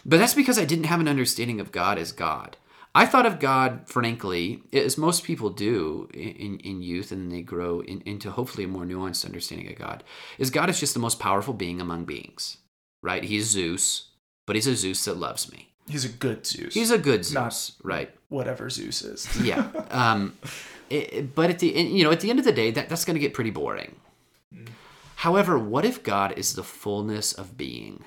but 0.05 0.19
that's 0.19 0.35
because 0.35 0.59
i 0.59 0.65
didn't 0.65 0.87
have 0.87 1.01
an 1.01 1.09
understanding 1.09 1.61
of 1.61 1.73
god 1.73 1.99
as 1.99 2.13
god 2.13 2.57
I 2.95 3.07
thought 3.07 3.25
of 3.25 3.41
God, 3.41 3.89
frankly, 3.89 4.63
as 4.73 4.99
most 4.99 5.25
people 5.25 5.49
do 5.49 6.09
in, 6.13 6.59
in 6.59 6.83
youth 6.83 7.11
and 7.11 7.33
they 7.33 7.41
grow 7.41 7.81
in, 7.81 8.03
into 8.03 8.31
hopefully 8.31 8.65
a 8.65 8.69
more 8.69 8.85
nuanced 8.85 9.25
understanding 9.25 9.69
of 9.69 9.79
God, 9.79 10.05
is 10.39 10.51
God 10.51 10.69
is 10.69 10.79
just 10.79 10.93
the 10.93 11.01
most 11.01 11.19
powerful 11.19 11.55
being 11.55 11.81
among 11.81 12.05
beings, 12.05 12.59
right? 13.03 13.25
He's 13.25 13.49
Zeus, 13.49 14.09
but 14.47 14.57
he's 14.57 14.67
a 14.67 14.77
Zeus 14.77 15.07
that 15.07 15.17
loves 15.17 15.51
me. 15.51 15.72
He's 15.93 16.07
a 16.07 16.09
good 16.09 16.47
Zeus. 16.47 16.73
He's 16.73 16.91
a 16.91 16.97
good 16.97 17.23
Zeus, 17.23 17.35
Not 17.35 17.87
right? 17.87 18.11
Whatever 18.31 18.71
Zeus 18.71 19.03
is. 19.03 19.29
yeah. 19.43 19.69
Um, 19.91 20.39
it, 20.89 21.35
but 21.35 21.51
at 21.51 21.59
the 21.59 21.69
you 21.69 22.03
know 22.03 22.11
at 22.11 22.21
the 22.21 22.31
end 22.31 22.39
of 22.39 22.47
the 22.47 22.53
day, 22.53 22.71
that 22.71 22.89
that's 22.89 23.05
going 23.05 23.15
to 23.15 23.21
get 23.21 23.35
pretty 23.35 23.51
boring. 23.51 23.97
Mm. 24.55 24.69
However, 25.17 25.59
what 25.59 25.85
if 25.85 26.03
God 26.03 26.33
is 26.39 26.55
the 26.55 26.65
fullness 26.65 27.35
of 27.35 27.59
being, 27.59 28.05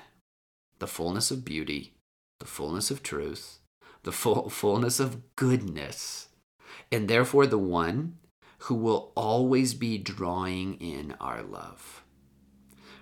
the 0.80 0.88
fullness 0.88 1.30
of 1.30 1.46
beauty, 1.46 1.94
the 2.40 2.48
fullness 2.48 2.90
of 2.90 3.04
truth, 3.04 3.60
the 4.02 4.12
full 4.12 4.50
fullness 4.50 5.00
of 5.00 5.36
goodness, 5.36 6.30
and 6.92 7.08
therefore 7.08 7.46
the 7.46 7.60
one 7.60 8.18
who 8.62 8.74
will 8.74 9.12
always 9.16 9.76
be 9.76 10.00
drawing 10.00 10.74
in 10.82 11.14
our 11.22 11.44
love? 11.44 12.04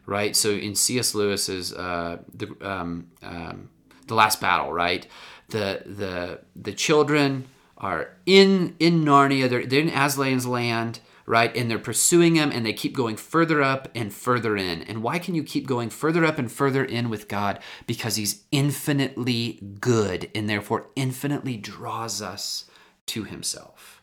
Right. 0.06 0.36
So 0.36 0.50
in 0.50 0.76
C.S. 0.76 1.16
Lewis's 1.16 1.72
uh, 1.72 2.18
the 2.34 2.54
um, 2.60 3.12
um, 3.22 3.70
the 4.04 4.16
last 4.16 4.42
battle, 4.42 4.72
right? 4.72 5.08
The 5.50 5.84
the 5.86 6.42
the 6.56 6.74
children 6.74 7.48
are 7.78 8.10
in 8.26 8.76
in 8.80 9.04
Narnia. 9.04 9.50
They're 9.50 9.66
they're 9.66 9.82
in 9.82 9.90
Aslan's 9.90 10.46
land, 10.46 11.00
right? 11.26 11.56
And 11.56 11.70
they're 11.70 11.80
pursuing 11.80 12.36
him, 12.36 12.52
and 12.52 12.66
they 12.66 12.74
keep 12.74 12.96
going 12.96 13.18
further 13.18 13.62
up 13.62 13.90
and 13.94 14.14
further 14.14 14.58
in. 14.58 14.82
And 14.84 15.04
why 15.04 15.20
can 15.20 15.36
you 15.36 15.44
keep 15.44 15.68
going 15.68 15.90
further 15.90 16.26
up 16.26 16.38
and 16.38 16.52
further 16.52 16.84
in 16.84 17.10
with 17.10 17.28
God? 17.28 17.60
Because 17.88 18.16
He's 18.16 18.44
infinitely 18.52 19.60
good, 19.80 20.30
and 20.36 20.50
therefore 20.50 20.90
infinitely 20.96 21.58
draws 21.58 22.22
us 22.22 22.66
to 23.08 23.24
Himself. 23.24 24.02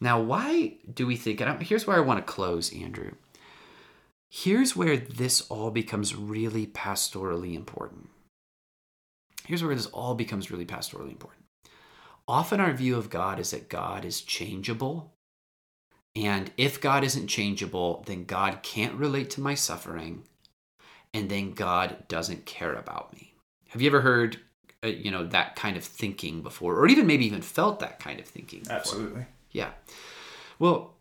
Now, 0.00 0.20
why 0.20 0.78
do 0.92 1.06
we 1.06 1.16
think? 1.16 1.40
And 1.40 1.62
here's 1.62 1.86
where 1.86 1.96
I 1.96 2.00
want 2.00 2.24
to 2.24 2.32
close, 2.32 2.74
Andrew. 2.74 3.12
Here's 4.28 4.76
where 4.76 4.96
this 4.96 5.42
all 5.42 5.70
becomes 5.70 6.14
really 6.14 6.66
pastorally 6.66 7.54
important 7.54 8.08
here's 9.50 9.64
where 9.64 9.74
this 9.74 9.86
all 9.86 10.14
becomes 10.14 10.48
really 10.52 10.64
pastorally 10.64 11.10
important. 11.10 11.44
Often 12.28 12.60
our 12.60 12.72
view 12.72 12.96
of 12.96 13.10
God 13.10 13.40
is 13.40 13.50
that 13.50 13.68
God 13.68 14.04
is 14.04 14.20
changeable. 14.20 15.12
And 16.14 16.52
if 16.56 16.80
God 16.80 17.02
isn't 17.02 17.26
changeable, 17.26 18.04
then 18.06 18.26
God 18.26 18.62
can't 18.62 18.94
relate 18.94 19.28
to 19.30 19.40
my 19.40 19.54
suffering. 19.54 20.22
And 21.12 21.28
then 21.28 21.50
God 21.50 22.06
doesn't 22.06 22.46
care 22.46 22.74
about 22.74 23.12
me. 23.12 23.34
Have 23.70 23.82
you 23.82 23.88
ever 23.88 24.02
heard, 24.02 24.38
uh, 24.84 24.86
you 24.86 25.10
know, 25.10 25.26
that 25.26 25.56
kind 25.56 25.76
of 25.76 25.82
thinking 25.82 26.42
before, 26.42 26.76
or 26.76 26.86
even 26.86 27.08
maybe 27.08 27.26
even 27.26 27.42
felt 27.42 27.80
that 27.80 27.98
kind 27.98 28.20
of 28.20 28.26
thinking? 28.26 28.60
Before? 28.60 28.76
Absolutely. 28.76 29.26
Yeah. 29.50 29.70
Well, 30.60 30.94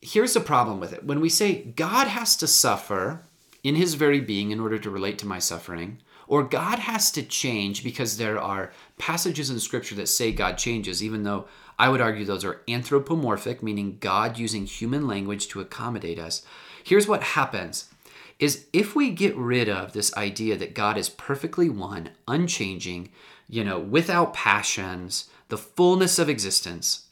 here's 0.00 0.34
the 0.34 0.40
problem 0.40 0.80
with 0.80 0.92
it. 0.92 1.04
When 1.04 1.20
we 1.20 1.28
say 1.28 1.62
God 1.62 2.08
has 2.08 2.36
to 2.38 2.48
suffer 2.48 3.22
in 3.62 3.76
his 3.76 3.94
very 3.94 4.20
being 4.20 4.50
in 4.50 4.58
order 4.58 4.78
to 4.80 4.90
relate 4.90 5.18
to 5.18 5.26
my 5.28 5.38
suffering, 5.38 5.98
or 6.28 6.42
God 6.42 6.78
has 6.78 7.10
to 7.12 7.22
change 7.22 7.84
because 7.84 8.16
there 8.16 8.40
are 8.40 8.72
passages 8.98 9.50
in 9.50 9.60
Scripture 9.60 9.94
that 9.96 10.08
say 10.08 10.32
God 10.32 10.58
changes, 10.58 11.02
even 11.02 11.22
though 11.22 11.46
I 11.78 11.88
would 11.88 12.00
argue 12.00 12.24
those 12.24 12.44
are 12.44 12.62
anthropomorphic, 12.68 13.62
meaning 13.62 13.98
God 14.00 14.38
using 14.38 14.66
human 14.66 15.06
language 15.06 15.48
to 15.48 15.60
accommodate 15.60 16.18
us. 16.18 16.42
Here's 16.84 17.08
what 17.08 17.22
happens 17.22 17.88
is 18.38 18.66
if 18.72 18.94
we 18.94 19.10
get 19.10 19.34
rid 19.36 19.68
of 19.68 19.92
this 19.92 20.14
idea 20.16 20.56
that 20.56 20.74
God 20.74 20.98
is 20.98 21.08
perfectly 21.08 21.70
one, 21.70 22.10
unchanging, 22.28 23.10
you 23.48 23.64
know, 23.64 23.78
without 23.78 24.34
passions, 24.34 25.30
the 25.48 25.58
fullness 25.58 26.18
of 26.18 26.28
existence, 26.28 27.06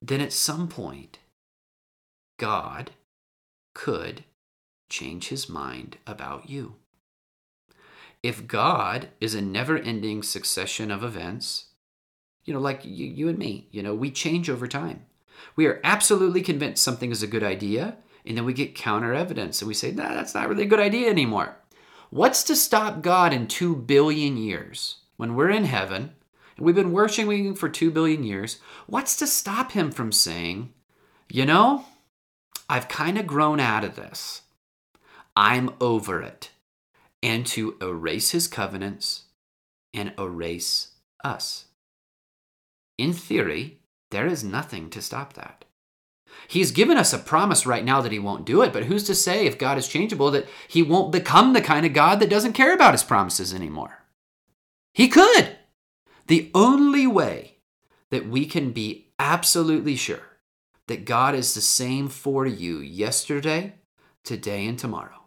then 0.00 0.20
at 0.20 0.32
some 0.32 0.68
point, 0.68 1.18
God 2.38 2.90
could 3.74 4.24
change 4.88 5.28
his 5.28 5.48
mind 5.48 5.96
about 6.06 6.48
you. 6.48 6.76
If 8.24 8.46
God 8.46 9.08
is 9.20 9.34
a 9.34 9.42
never 9.42 9.76
ending 9.76 10.22
succession 10.22 10.90
of 10.90 11.04
events, 11.04 11.66
you 12.46 12.54
know, 12.54 12.58
like 12.58 12.82
you, 12.82 13.04
you 13.04 13.28
and 13.28 13.36
me, 13.38 13.68
you 13.70 13.82
know, 13.82 13.94
we 13.94 14.10
change 14.10 14.48
over 14.48 14.66
time. 14.66 15.04
We 15.56 15.66
are 15.66 15.78
absolutely 15.84 16.40
convinced 16.40 16.82
something 16.82 17.10
is 17.10 17.22
a 17.22 17.26
good 17.26 17.42
idea, 17.42 17.98
and 18.24 18.34
then 18.34 18.46
we 18.46 18.54
get 18.54 18.74
counter 18.74 19.12
evidence 19.12 19.60
and 19.60 19.68
we 19.68 19.74
say, 19.74 19.90
nah, 19.90 20.14
that's 20.14 20.34
not 20.34 20.48
really 20.48 20.62
a 20.62 20.68
good 20.68 20.80
idea 20.80 21.10
anymore. 21.10 21.58
What's 22.08 22.42
to 22.44 22.56
stop 22.56 23.02
God 23.02 23.34
in 23.34 23.46
two 23.46 23.76
billion 23.76 24.38
years 24.38 25.00
when 25.18 25.34
we're 25.34 25.50
in 25.50 25.64
heaven 25.64 26.12
and 26.56 26.64
we've 26.64 26.74
been 26.74 26.92
worshiping 26.92 27.54
for 27.54 27.68
two 27.68 27.90
billion 27.90 28.22
years? 28.22 28.58
What's 28.86 29.16
to 29.16 29.26
stop 29.26 29.72
him 29.72 29.90
from 29.90 30.12
saying, 30.12 30.72
you 31.28 31.44
know, 31.44 31.84
I've 32.70 32.88
kind 32.88 33.18
of 33.18 33.26
grown 33.26 33.60
out 33.60 33.84
of 33.84 33.96
this. 33.96 34.40
I'm 35.36 35.74
over 35.78 36.22
it 36.22 36.48
and 37.24 37.46
to 37.46 37.74
erase 37.80 38.32
his 38.32 38.46
covenants 38.46 39.22
and 39.94 40.12
erase 40.18 40.88
us. 41.24 41.64
In 42.98 43.14
theory, 43.14 43.78
there 44.10 44.26
is 44.26 44.44
nothing 44.44 44.90
to 44.90 45.00
stop 45.00 45.32
that. 45.32 45.64
He's 46.48 46.70
given 46.70 46.98
us 46.98 47.14
a 47.14 47.18
promise 47.18 47.64
right 47.64 47.84
now 47.84 48.02
that 48.02 48.12
he 48.12 48.18
won't 48.18 48.44
do 48.44 48.60
it, 48.60 48.74
but 48.74 48.84
who's 48.84 49.04
to 49.04 49.14
say 49.14 49.46
if 49.46 49.58
God 49.58 49.78
is 49.78 49.88
changeable 49.88 50.30
that 50.32 50.46
he 50.68 50.82
won't 50.82 51.12
become 51.12 51.54
the 51.54 51.62
kind 51.62 51.86
of 51.86 51.94
God 51.94 52.20
that 52.20 52.28
doesn't 52.28 52.52
care 52.52 52.74
about 52.74 52.92
his 52.92 53.02
promises 53.02 53.54
anymore? 53.54 54.04
He 54.92 55.08
could. 55.08 55.56
The 56.26 56.50
only 56.54 57.06
way 57.06 57.56
that 58.10 58.28
we 58.28 58.44
can 58.44 58.72
be 58.72 59.12
absolutely 59.18 59.96
sure 59.96 60.38
that 60.88 61.06
God 61.06 61.34
is 61.34 61.54
the 61.54 61.62
same 61.62 62.08
for 62.08 62.44
you 62.44 62.80
yesterday, 62.80 63.76
today, 64.24 64.66
and 64.66 64.78
tomorrow 64.78 65.23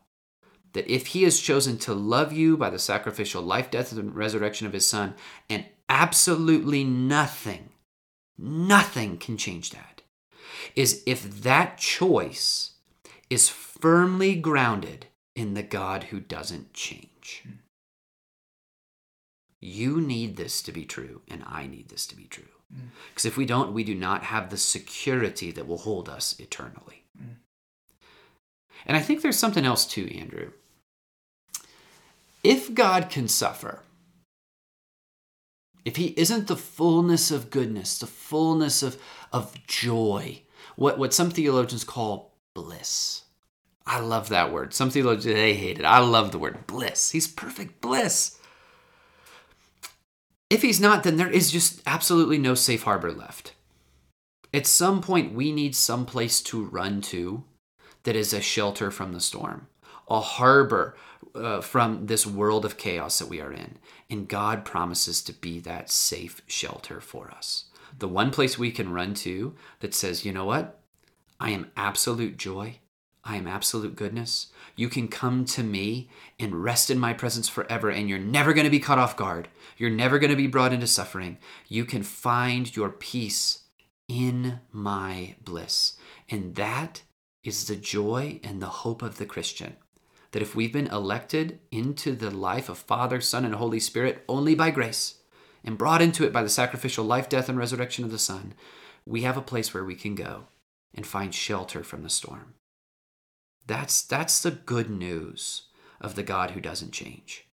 that 0.77 0.93
if 0.93 1.07
he 1.07 1.23
has 1.23 1.39
chosen 1.39 1.75
to 1.79 1.91
love 1.91 2.31
you 2.31 2.55
by 2.55 2.69
the 2.69 2.77
sacrificial 2.77 3.41
life, 3.41 3.71
death, 3.71 3.91
and 3.91 4.15
resurrection 4.15 4.67
of 4.67 4.73
his 4.73 4.85
son, 4.85 5.15
and 5.49 5.65
absolutely 5.89 6.83
nothing, 6.83 7.69
nothing 8.37 9.17
can 9.17 9.37
change 9.37 9.71
that, 9.71 10.03
is 10.75 11.01
if 11.07 11.41
that 11.41 11.79
choice 11.79 12.73
is 13.27 13.49
firmly 13.49 14.35
grounded 14.35 15.07
in 15.35 15.55
the 15.55 15.63
God 15.63 16.05
who 16.05 16.19
doesn't 16.19 16.75
change. 16.75 17.43
You 19.59 19.99
need 19.99 20.37
this 20.37 20.61
to 20.61 20.71
be 20.71 20.85
true, 20.85 21.21
and 21.27 21.43
I 21.47 21.65
need 21.65 21.89
this 21.89 22.05
to 22.07 22.15
be 22.15 22.25
true. 22.25 22.43
Because 23.09 23.23
mm. 23.23 23.29
if 23.29 23.35
we 23.35 23.47
don't, 23.47 23.73
we 23.73 23.83
do 23.83 23.95
not 23.95 24.25
have 24.25 24.51
the 24.51 24.57
security 24.57 25.49
that 25.49 25.67
will 25.67 25.79
hold 25.79 26.07
us 26.07 26.39
eternally. 26.39 27.05
Mm. 27.19 27.37
And 28.85 28.95
I 28.95 28.99
think 28.99 29.23
there's 29.23 29.39
something 29.39 29.65
else 29.65 29.87
too, 29.87 30.07
Andrew 30.13 30.51
if 32.43 32.73
God 32.73 33.09
can 33.09 33.27
suffer, 33.27 33.81
if 35.85 35.95
he 35.95 36.07
isn't 36.17 36.47
the 36.47 36.57
fullness 36.57 37.31
of 37.31 37.49
goodness, 37.49 37.97
the 37.99 38.07
fullness 38.07 38.83
of, 38.83 39.01
of 39.31 39.55
joy, 39.67 40.41
what, 40.75 40.97
what 40.99 41.13
some 41.13 41.31
theologians 41.31 41.83
call 41.83 42.33
bliss. 42.53 43.23
I 43.85 43.99
love 43.99 44.29
that 44.29 44.51
word. 44.51 44.73
Some 44.73 44.89
theologians, 44.89 45.25
they 45.25 45.53
hate 45.53 45.79
it. 45.79 45.85
I 45.85 45.99
love 45.99 46.31
the 46.31 46.39
word 46.39 46.67
bliss. 46.67 47.11
He's 47.11 47.27
perfect 47.27 47.79
bliss. 47.79 48.37
If 50.49 50.61
he's 50.61 50.81
not, 50.81 51.03
then 51.03 51.15
there 51.17 51.29
is 51.29 51.51
just 51.51 51.81
absolutely 51.85 52.37
no 52.37 52.53
safe 52.53 52.83
harbor 52.83 53.11
left. 53.11 53.53
At 54.53 54.67
some 54.67 55.01
point, 55.01 55.33
we 55.33 55.51
need 55.51 55.75
some 55.75 56.05
place 56.05 56.41
to 56.43 56.63
run 56.63 57.01
to 57.03 57.43
that 58.03 58.15
is 58.15 58.33
a 58.33 58.41
shelter 58.41 58.91
from 58.91 59.13
the 59.13 59.19
storm. 59.19 59.67
a 60.09 60.21
harbor 60.21 60.95
uh, 61.37 61.61
from 61.61 62.07
this 62.07 62.25
world 62.25 62.65
of 62.65 62.77
chaos 62.77 63.19
that 63.19 63.29
we 63.29 63.41
are 63.41 63.51
in. 63.51 63.77
And 64.09 64.27
God 64.27 64.65
promises 64.65 65.21
to 65.23 65.33
be 65.33 65.59
that 65.61 65.89
safe 65.89 66.41
shelter 66.47 66.99
for 66.99 67.31
us. 67.31 67.65
The 67.97 68.07
one 68.07 68.31
place 68.31 68.57
we 68.57 68.71
can 68.71 68.91
run 68.91 69.13
to 69.15 69.55
that 69.79 69.93
says, 69.93 70.25
you 70.25 70.31
know 70.31 70.45
what? 70.45 70.79
I 71.39 71.51
am 71.51 71.71
absolute 71.75 72.37
joy. 72.37 72.79
I 73.23 73.35
am 73.35 73.47
absolute 73.47 73.95
goodness. 73.95 74.47
You 74.75 74.87
can 74.87 75.07
come 75.07 75.43
to 75.45 75.63
me 75.63 76.09
and 76.39 76.63
rest 76.63 76.89
in 76.89 76.97
my 76.97 77.13
presence 77.13 77.49
forever, 77.49 77.89
and 77.89 78.07
you're 78.07 78.19
never 78.19 78.53
going 78.53 78.63
to 78.63 78.71
be 78.71 78.79
caught 78.79 78.99
off 78.99 79.17
guard. 79.17 79.49
You're 79.77 79.89
never 79.89 80.17
going 80.17 80.29
to 80.29 80.37
be 80.37 80.47
brought 80.47 80.71
into 80.71 80.87
suffering. 80.87 81.37
You 81.67 81.83
can 81.83 82.03
find 82.03 82.73
your 82.73 82.89
peace 82.89 83.63
in 84.07 84.61
my 84.71 85.35
bliss. 85.43 85.97
And 86.29 86.55
that 86.55 87.03
is 87.43 87.67
the 87.67 87.75
joy 87.75 88.39
and 88.43 88.61
the 88.61 88.67
hope 88.67 89.01
of 89.01 89.17
the 89.17 89.25
Christian. 89.25 89.75
That 90.31 90.41
if 90.41 90.55
we've 90.55 90.73
been 90.73 90.87
elected 90.87 91.59
into 91.71 92.13
the 92.13 92.31
life 92.31 92.69
of 92.69 92.77
Father, 92.77 93.21
Son, 93.21 93.45
and 93.45 93.55
Holy 93.55 93.79
Spirit 93.79 94.23
only 94.27 94.55
by 94.55 94.71
grace, 94.71 95.15
and 95.63 95.77
brought 95.77 96.01
into 96.01 96.23
it 96.23 96.33
by 96.33 96.43
the 96.43 96.49
sacrificial 96.49 97.05
life, 97.05 97.29
death, 97.29 97.49
and 97.49 97.57
resurrection 97.57 98.05
of 98.05 98.11
the 98.11 98.19
Son, 98.19 98.53
we 99.05 99.21
have 99.21 99.37
a 99.37 99.41
place 99.41 99.73
where 99.73 99.83
we 99.83 99.95
can 99.95 100.15
go 100.15 100.45
and 100.93 101.05
find 101.05 101.33
shelter 101.33 101.83
from 101.83 102.03
the 102.03 102.09
storm. 102.09 102.53
That's, 103.65 104.01
that's 104.01 104.41
the 104.41 104.51
good 104.51 104.89
news 104.89 105.63
of 105.99 106.15
the 106.15 106.23
God 106.23 106.51
who 106.51 106.61
doesn't 106.61 106.91
change. 106.93 107.47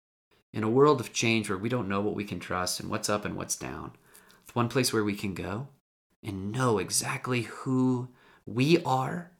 In 0.51 0.63
a 0.63 0.69
world 0.69 0.99
of 0.99 1.13
change 1.13 1.49
where 1.49 1.57
we 1.57 1.69
don't 1.69 1.87
know 1.87 2.01
what 2.01 2.15
we 2.15 2.23
can 2.23 2.39
trust 2.39 2.79
and 2.79 2.89
what's 2.89 3.09
up 3.09 3.25
and 3.25 3.35
what's 3.35 3.55
down, 3.55 3.93
it's 4.43 4.53
one 4.53 4.69
place 4.69 4.93
where 4.93 5.03
we 5.03 5.15
can 5.15 5.33
go 5.33 5.69
and 6.23 6.51
know 6.51 6.77
exactly 6.77 7.41
who 7.41 8.09
we 8.45 8.81
are 8.83 9.31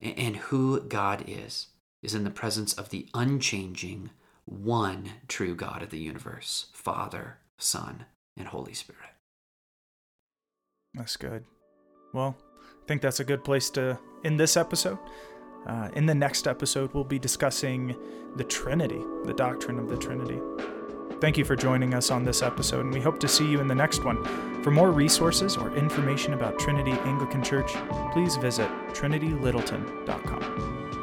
and 0.00 0.36
who 0.36 0.80
God 0.80 1.24
is, 1.28 1.68
is 2.02 2.14
in 2.14 2.24
the 2.24 2.30
presence 2.30 2.72
of 2.72 2.90
the 2.90 3.06
unchanging, 3.14 4.10
one 4.44 5.10
true 5.28 5.54
God 5.54 5.82
of 5.82 5.90
the 5.90 5.98
universe 5.98 6.66
Father, 6.72 7.38
Son, 7.58 8.06
and 8.36 8.48
Holy 8.48 8.74
Spirit. 8.74 9.10
That's 10.94 11.16
good. 11.16 11.44
Well, 12.12 12.36
I 12.60 12.86
think 12.86 13.02
that's 13.02 13.20
a 13.20 13.24
good 13.24 13.44
place 13.44 13.70
to 13.70 13.98
end 14.24 14.40
this 14.40 14.56
episode. 14.56 14.98
Uh, 15.66 15.90
in 15.94 16.06
the 16.06 16.14
next 16.14 16.48
episode, 16.48 16.92
we'll 16.94 17.04
be 17.04 17.18
discussing 17.18 17.94
the 18.36 18.44
Trinity, 18.44 19.02
the 19.24 19.34
doctrine 19.34 19.78
of 19.78 19.88
the 19.88 19.96
Trinity. 19.96 20.40
Thank 21.20 21.36
you 21.36 21.44
for 21.44 21.54
joining 21.54 21.92
us 21.92 22.10
on 22.10 22.24
this 22.24 22.40
episode, 22.40 22.86
and 22.86 22.94
we 22.94 23.00
hope 23.00 23.20
to 23.20 23.28
see 23.28 23.46
you 23.46 23.60
in 23.60 23.68
the 23.68 23.74
next 23.74 24.04
one. 24.04 24.24
For 24.62 24.70
more 24.70 24.90
resources 24.90 25.58
or 25.58 25.76
information 25.76 26.32
about 26.32 26.58
Trinity 26.58 26.92
Anglican 26.92 27.44
Church, 27.44 27.70
please 28.12 28.36
visit 28.36 28.70
trinitylittleton.com. 28.94 30.99